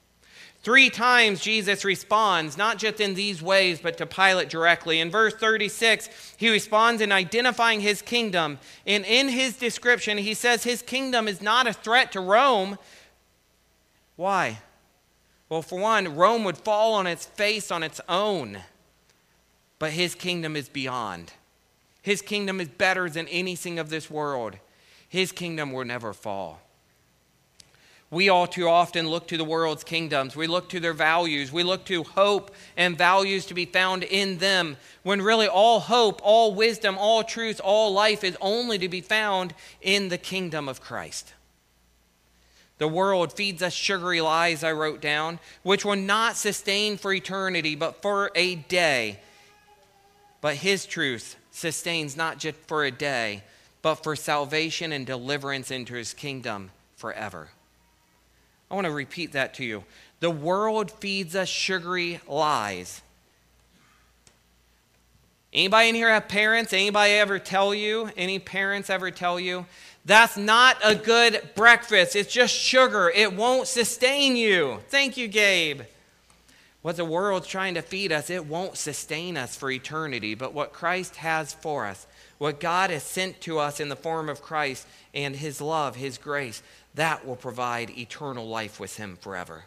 Three 0.63 0.91
times 0.91 1.41
Jesus 1.41 1.85
responds, 1.85 2.59
not 2.59 2.79
just 2.79 3.01
in 3.01 3.15
these 3.15 3.43
ways, 3.43 3.81
but 3.81 3.97
to 3.99 4.07
Pilate 4.07 4.51
directly. 4.51 5.01
In 5.01 5.11
verse 5.11 5.35
36, 5.35 6.35
he 6.37 6.51
responds 6.51 7.01
in 7.01 7.13
identifying 7.13 7.81
his 7.81 8.03
kingdom. 8.03 8.59
And 8.87 9.05
in 9.07 9.29
his 9.29 9.57
description, 9.57 10.19
he 10.19 10.35
says 10.35 10.63
his 10.63 10.83
kingdom 10.83 11.29
is 11.29 11.41
not 11.41 11.67
a 11.67 11.73
threat 11.73 12.13
to 12.13 12.21
Rome. 12.21 12.79
Why? 14.17 14.59
Well, 15.49 15.63
for 15.63 15.79
one, 15.79 16.15
Rome 16.15 16.45
would 16.45 16.59
fall 16.59 16.93
on 16.93 17.07
its 17.07 17.25
face 17.25 17.71
on 17.71 17.83
its 17.83 18.01
own 18.09 18.61
but 19.81 19.93
his 19.93 20.15
kingdom 20.15 20.55
is 20.55 20.69
beyond. 20.69 21.33
His 22.03 22.23
kingdom 22.23 22.61
is 22.61 22.69
better 22.69 23.11
than 23.11 23.27
anything 23.29 23.81
of 23.81 23.89
this 23.89 24.09
world. 24.09 24.57
His 25.09 25.33
kingdom 25.33 25.73
will 25.73 25.87
never 25.87 26.13
fall. 26.13 26.61
We 28.11 28.29
all 28.29 28.47
too 28.47 28.69
often 28.69 29.09
look 29.09 29.29
to 29.29 29.37
the 29.37 29.45
world's 29.45 29.85
kingdoms. 29.85 30.35
We 30.35 30.49
look 30.49 30.69
to 30.71 30.81
their 30.81 30.93
values. 30.93 31.53
We 31.53 31.63
look 31.63 31.85
to 31.87 32.03
hope 32.03 32.55
and 32.77 32.99
values 32.99 33.47
to 33.47 33.55
be 33.55 33.67
found 33.67 34.03
in 34.03 34.39
them, 34.39 34.77
when 35.05 35.23
really 35.23 35.47
all 35.47 35.79
hope, 35.79 36.21
all 36.25 36.55
wisdom, 36.55 36.99
all 36.99 37.23
truth, 37.23 37.61
all 37.63 37.93
life 37.93 38.25
is 38.25 38.37
only 38.41 38.79
to 38.79 38.89
be 38.89 39.01
found 39.01 39.55
in 39.81 40.09
the 40.09 40.19
kingdom 40.19 40.69
of 40.69 40.81
Christ. 40.81 41.35
The 42.79 42.89
world 42.89 43.33
feeds 43.33 43.63
us 43.63 43.75
sugary 43.75 44.21
lies, 44.21 44.65
I 44.65 44.73
wrote 44.73 45.01
down, 45.01 45.39
which 45.63 45.85
will 45.85 45.97
not 45.97 46.37
sustain 46.37 46.97
for 46.97 47.13
eternity, 47.13 47.77
but 47.77 48.03
for 48.03 48.33
a 48.35 48.57
day 48.57 49.21
but 50.41 50.57
his 50.57 50.87
truth 50.87 51.37
sustains 51.51 52.17
not 52.17 52.39
just 52.39 52.57
for 52.67 52.85
a 52.85 52.91
day, 52.91 53.43
but 53.83 53.97
for 53.97 54.17
salvation 54.17 54.93
and 54.93 55.07
deliverance 55.07 55.71
into 55.71 55.95
his 55.95 56.15
kingdom 56.15 56.71
forever. 56.97 57.49
I 58.71 58.75
want 58.75 58.87
to 58.87 58.93
repeat 58.93 59.33
that 59.33 59.55
to 59.55 59.65
you. 59.65 59.85
The 60.21 60.31
world 60.31 60.91
feeds 60.91 61.35
us 61.35 61.49
sugary 61.49 62.21
lies. 62.29 63.03
Anybody 65.53 65.89
in 65.89 65.95
here 65.97 66.11
have 66.11 66.29
parents? 66.29 66.73
Anybody 66.73 67.15
ever 67.15 67.39
tell 67.39 67.75
you? 67.75 68.11
Any 68.17 68.39
parents 68.39 68.89
ever 68.89 69.11
tell 69.11 69.41
you? 69.41 69.67
That's 70.05 70.37
not 70.37 70.77
a 70.85 70.95
good 70.95 71.51
breakfast. 71.57 72.15
It's 72.15 72.33
just 72.33 72.55
sugar. 72.55 73.11
It 73.11 73.35
won't 73.35 73.67
sustain 73.67 74.37
you. 74.37 74.79
Thank 74.89 75.17
you, 75.17 75.27
Gabe. 75.27 75.83
What 76.83 76.97
the 76.97 77.05
world's 77.05 77.47
trying 77.47 77.75
to 77.75 77.83
feed 77.83 78.11
us, 78.11 78.31
it 78.31 78.47
won't 78.47 78.79
sustain 78.79 79.37
us 79.37 79.55
for 79.55 79.71
eternity. 79.71 80.35
But 80.35 80.55
what 80.55 80.73
Christ 80.73 81.17
has 81.17 81.53
for 81.53 81.85
us, 81.85 82.07
what 82.39 82.61
God 82.61 82.89
has 82.91 83.03
sent 83.03 83.41
to 83.43 83.59
us 83.59 83.81
in 83.81 83.91
the 83.91 83.97
form 83.97 84.31
of 84.31 84.41
Christ 84.41 84.87
and 85.13 85.37
His 85.37 85.61
love, 85.61 85.97
His 85.97 86.17
grace, 86.17 86.63
that 86.95 87.27
will 87.27 87.37
provide 87.37 87.91
eternal 87.91 88.49
life 88.49 88.81
with 88.81 88.97
Him 88.97 89.17
forever. 89.21 89.65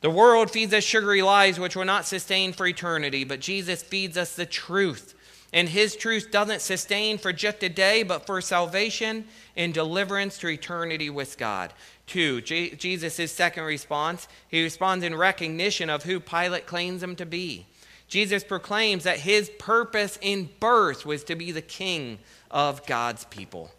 The 0.00 0.10
world 0.10 0.50
feeds 0.50 0.72
us 0.72 0.84
sugary 0.84 1.22
lies 1.22 1.58
which 1.58 1.74
will 1.74 1.84
not 1.84 2.06
sustain 2.06 2.52
for 2.52 2.66
eternity, 2.66 3.24
but 3.24 3.40
Jesus 3.40 3.82
feeds 3.82 4.16
us 4.16 4.34
the 4.34 4.46
truth. 4.46 5.14
And 5.52 5.68
his 5.68 5.96
truth 5.96 6.30
doesn't 6.30 6.60
sustain 6.60 7.18
for 7.18 7.32
just 7.32 7.62
a 7.62 7.68
day, 7.68 8.02
but 8.02 8.26
for 8.26 8.40
salvation 8.40 9.24
and 9.56 9.72
deliverance 9.72 10.38
to 10.38 10.48
eternity 10.48 11.10
with 11.10 11.38
God. 11.38 11.72
Two, 12.06 12.40
Jesus' 12.40 13.32
second 13.32 13.64
response, 13.64 14.28
he 14.48 14.62
responds 14.62 15.04
in 15.04 15.14
recognition 15.14 15.90
of 15.90 16.04
who 16.04 16.20
Pilate 16.20 16.66
claims 16.66 17.02
him 17.02 17.16
to 17.16 17.26
be. 17.26 17.66
Jesus 18.08 18.44
proclaims 18.44 19.04
that 19.04 19.20
his 19.20 19.50
purpose 19.58 20.18
in 20.22 20.48
birth 20.60 21.04
was 21.04 21.24
to 21.24 21.34
be 21.34 21.50
the 21.50 21.62
king 21.62 22.18
of 22.50 22.86
God's 22.86 23.24
people. 23.26 23.70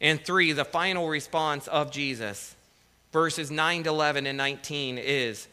And 0.00 0.20
three, 0.24 0.52
the 0.52 0.64
final 0.64 1.08
response 1.08 1.66
of 1.66 1.90
Jesus 1.90 2.54
verses 3.12 3.50
9 3.50 3.84
to 3.84 3.90
11 3.90 4.26
and 4.26 4.36
19 4.36 4.98
is 4.98 5.48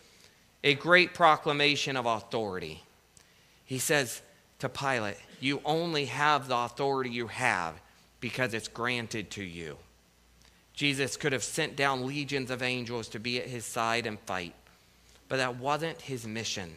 a 0.63 0.73
great 0.75 1.13
proclamation 1.13 1.95
of 1.95 2.05
authority. 2.05 2.84
He 3.65 3.79
says 3.79 4.21
to 4.60 4.69
Pilate, 4.69 5.17
You 5.39 5.62
only 5.65 6.05
have 6.05 6.47
the 6.47 6.58
authority 6.58 7.10
you 7.10 7.27
have 7.27 7.79
because 8.19 8.53
it's 8.53 8.67
granted 8.67 9.31
to 9.31 9.43
you. 9.43 9.77
Jesus 10.73 11.15
could 11.15 11.31
have 11.31 11.43
sent 11.43 11.75
down 11.75 12.05
legions 12.05 12.51
of 12.51 12.62
angels 12.62 13.08
to 13.10 13.19
be 13.19 13.39
at 13.39 13.47
his 13.47 13.65
side 13.65 14.05
and 14.05 14.19
fight, 14.21 14.53
but 15.29 15.38
that 15.38 15.58
wasn't 15.58 16.01
his 16.01 16.27
mission. 16.27 16.73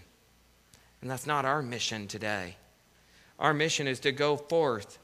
And 1.00 1.10
that's 1.10 1.26
not 1.26 1.44
our 1.44 1.62
mission 1.62 2.06
today. 2.06 2.56
Our 3.38 3.54
mission 3.54 3.88
is 3.88 4.00
to 4.00 4.12
go 4.12 4.36
forth 4.36 4.98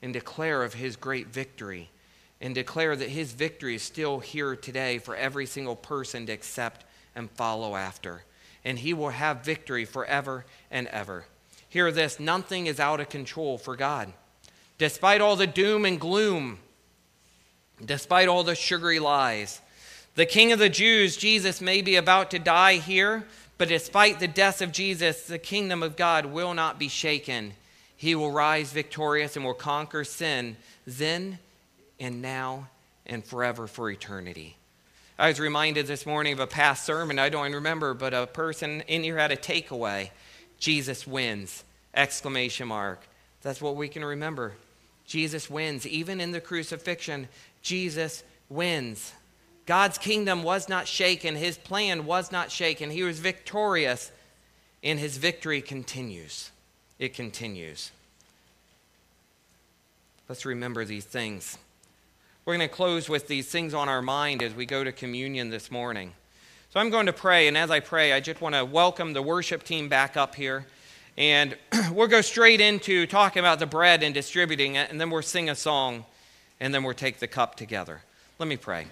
and 0.00 0.12
declare 0.12 0.62
of 0.62 0.74
his 0.74 0.96
great 0.96 1.28
victory 1.28 1.90
and 2.42 2.56
declare 2.56 2.96
that 2.96 3.08
his 3.08 3.32
victory 3.32 3.76
is 3.76 3.82
still 3.82 4.18
here 4.18 4.56
today 4.56 4.98
for 4.98 5.14
every 5.14 5.46
single 5.46 5.76
person 5.76 6.26
to 6.26 6.32
accept 6.32 6.84
and 7.14 7.30
follow 7.30 7.76
after. 7.76 8.24
And 8.64 8.80
he 8.80 8.92
will 8.92 9.10
have 9.10 9.44
victory 9.44 9.84
forever 9.84 10.44
and 10.68 10.88
ever. 10.88 11.24
Hear 11.68 11.92
this 11.92 12.18
nothing 12.18 12.66
is 12.66 12.80
out 12.80 13.00
of 13.00 13.08
control 13.08 13.58
for 13.58 13.76
God. 13.76 14.12
Despite 14.76 15.20
all 15.20 15.36
the 15.36 15.46
doom 15.46 15.84
and 15.84 16.00
gloom, 16.00 16.58
despite 17.82 18.26
all 18.26 18.42
the 18.42 18.56
sugary 18.56 18.98
lies, 18.98 19.60
the 20.16 20.26
King 20.26 20.50
of 20.50 20.58
the 20.58 20.68
Jews, 20.68 21.16
Jesus, 21.16 21.60
may 21.60 21.80
be 21.80 21.94
about 21.94 22.32
to 22.32 22.38
die 22.40 22.74
here, 22.74 23.24
but 23.56 23.68
despite 23.68 24.18
the 24.18 24.28
death 24.28 24.60
of 24.60 24.72
Jesus, 24.72 25.22
the 25.26 25.38
kingdom 25.38 25.82
of 25.82 25.96
God 25.96 26.26
will 26.26 26.54
not 26.54 26.78
be 26.78 26.88
shaken. 26.88 27.52
He 27.96 28.16
will 28.16 28.32
rise 28.32 28.72
victorious 28.72 29.36
and 29.36 29.44
will 29.44 29.54
conquer 29.54 30.02
sin 30.02 30.56
then 30.84 31.38
and 32.02 32.20
now 32.20 32.68
and 33.06 33.24
forever 33.24 33.66
for 33.66 33.88
eternity. 33.88 34.56
I 35.18 35.28
was 35.28 35.38
reminded 35.38 35.86
this 35.86 36.04
morning 36.04 36.32
of 36.32 36.40
a 36.40 36.48
past 36.48 36.84
sermon, 36.84 37.18
I 37.18 37.28
don't 37.28 37.46
even 37.46 37.54
remember, 37.54 37.94
but 37.94 38.12
a 38.12 38.26
person 38.26 38.80
in 38.88 39.04
here 39.04 39.18
had 39.18 39.30
a 39.30 39.36
takeaway. 39.36 40.10
Jesus 40.58 41.06
wins! 41.06 41.62
Exclamation 41.94 42.68
mark. 42.68 43.06
That's 43.42 43.60
what 43.60 43.76
we 43.76 43.88
can 43.88 44.04
remember. 44.04 44.54
Jesus 45.06 45.48
wins. 45.48 45.86
Even 45.86 46.20
in 46.20 46.32
the 46.32 46.40
crucifixion, 46.40 47.28
Jesus 47.62 48.24
wins. 48.48 49.12
God's 49.66 49.98
kingdom 49.98 50.42
was 50.42 50.68
not 50.68 50.88
shaken. 50.88 51.36
His 51.36 51.56
plan 51.56 52.04
was 52.04 52.32
not 52.32 52.50
shaken. 52.50 52.90
He 52.90 53.04
was 53.04 53.20
victorious, 53.20 54.10
and 54.82 54.98
his 54.98 55.18
victory 55.18 55.60
continues. 55.60 56.50
It 56.98 57.14
continues. 57.14 57.92
Let's 60.28 60.44
remember 60.44 60.84
these 60.84 61.04
things. 61.04 61.58
We're 62.44 62.56
going 62.56 62.68
to 62.68 62.74
close 62.74 63.08
with 63.08 63.28
these 63.28 63.46
things 63.46 63.72
on 63.72 63.88
our 63.88 64.02
mind 64.02 64.42
as 64.42 64.52
we 64.52 64.66
go 64.66 64.82
to 64.82 64.90
communion 64.90 65.50
this 65.50 65.70
morning. 65.70 66.12
So 66.70 66.80
I'm 66.80 66.90
going 66.90 67.06
to 67.06 67.12
pray, 67.12 67.46
and 67.46 67.56
as 67.56 67.70
I 67.70 67.78
pray, 67.78 68.12
I 68.12 68.18
just 68.18 68.40
want 68.40 68.56
to 68.56 68.64
welcome 68.64 69.12
the 69.12 69.22
worship 69.22 69.62
team 69.62 69.88
back 69.88 70.16
up 70.16 70.34
here. 70.34 70.66
And 71.16 71.56
we'll 71.92 72.08
go 72.08 72.20
straight 72.20 72.60
into 72.60 73.06
talking 73.06 73.38
about 73.38 73.60
the 73.60 73.66
bread 73.66 74.02
and 74.02 74.12
distributing 74.12 74.74
it, 74.74 74.90
and 74.90 75.00
then 75.00 75.08
we'll 75.08 75.22
sing 75.22 75.50
a 75.50 75.54
song, 75.54 76.04
and 76.58 76.74
then 76.74 76.82
we'll 76.82 76.94
take 76.94 77.20
the 77.20 77.28
cup 77.28 77.54
together. 77.54 78.02
Let 78.40 78.48
me 78.48 78.56
pray. 78.56 78.88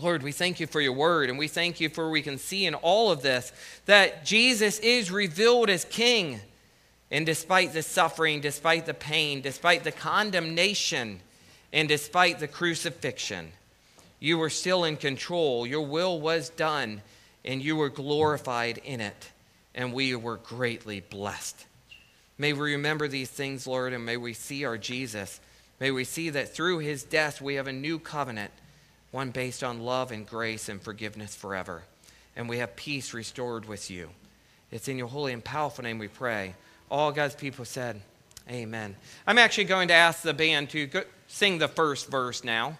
Lord, 0.00 0.24
we 0.24 0.32
thank 0.32 0.58
you 0.58 0.66
for 0.66 0.80
your 0.80 0.92
word, 0.92 1.30
and 1.30 1.38
we 1.38 1.46
thank 1.46 1.78
you 1.78 1.88
for 1.88 2.10
we 2.10 2.20
can 2.20 2.38
see 2.38 2.66
in 2.66 2.74
all 2.74 3.12
of 3.12 3.22
this 3.22 3.52
that 3.86 4.24
Jesus 4.24 4.80
is 4.80 5.08
revealed 5.08 5.70
as 5.70 5.84
King. 5.84 6.40
And 7.12 7.24
despite 7.24 7.74
the 7.74 7.82
suffering, 7.82 8.40
despite 8.40 8.86
the 8.86 8.94
pain, 8.94 9.40
despite 9.40 9.84
the 9.84 9.92
condemnation, 9.92 11.20
and 11.74 11.88
despite 11.88 12.38
the 12.38 12.46
crucifixion, 12.46 13.50
you 14.20 14.38
were 14.38 14.48
still 14.48 14.84
in 14.84 14.96
control. 14.96 15.66
Your 15.66 15.84
will 15.84 16.20
was 16.20 16.48
done, 16.50 17.02
and 17.44 17.60
you 17.60 17.74
were 17.74 17.88
glorified 17.88 18.78
in 18.78 19.00
it. 19.00 19.30
And 19.74 19.92
we 19.92 20.14
were 20.14 20.36
greatly 20.36 21.00
blessed. 21.00 21.66
May 22.38 22.52
we 22.52 22.74
remember 22.74 23.08
these 23.08 23.28
things, 23.28 23.66
Lord, 23.66 23.92
and 23.92 24.06
may 24.06 24.16
we 24.16 24.34
see 24.34 24.64
our 24.64 24.78
Jesus. 24.78 25.40
May 25.80 25.90
we 25.90 26.04
see 26.04 26.30
that 26.30 26.54
through 26.54 26.78
his 26.78 27.02
death 27.02 27.40
we 27.40 27.56
have 27.56 27.66
a 27.66 27.72
new 27.72 27.98
covenant, 27.98 28.52
one 29.10 29.30
based 29.30 29.64
on 29.64 29.80
love 29.80 30.12
and 30.12 30.24
grace 30.24 30.68
and 30.68 30.80
forgiveness 30.80 31.34
forever. 31.34 31.82
And 32.36 32.48
we 32.48 32.58
have 32.58 32.76
peace 32.76 33.12
restored 33.12 33.66
with 33.66 33.90
you. 33.90 34.10
It's 34.70 34.86
in 34.86 34.96
your 34.96 35.08
holy 35.08 35.32
and 35.32 35.42
powerful 35.42 35.82
name 35.82 35.98
we 35.98 36.08
pray. 36.08 36.54
All 36.88 37.10
God's 37.10 37.34
people 37.34 37.64
said, 37.64 38.00
Amen. 38.48 38.94
I'm 39.26 39.38
actually 39.38 39.64
going 39.64 39.88
to 39.88 39.94
ask 39.94 40.22
the 40.22 40.34
band 40.34 40.70
to 40.70 40.86
go, 40.86 41.02
sing 41.34 41.58
the 41.58 41.66
first 41.66 42.08
verse 42.08 42.44
now. 42.44 42.78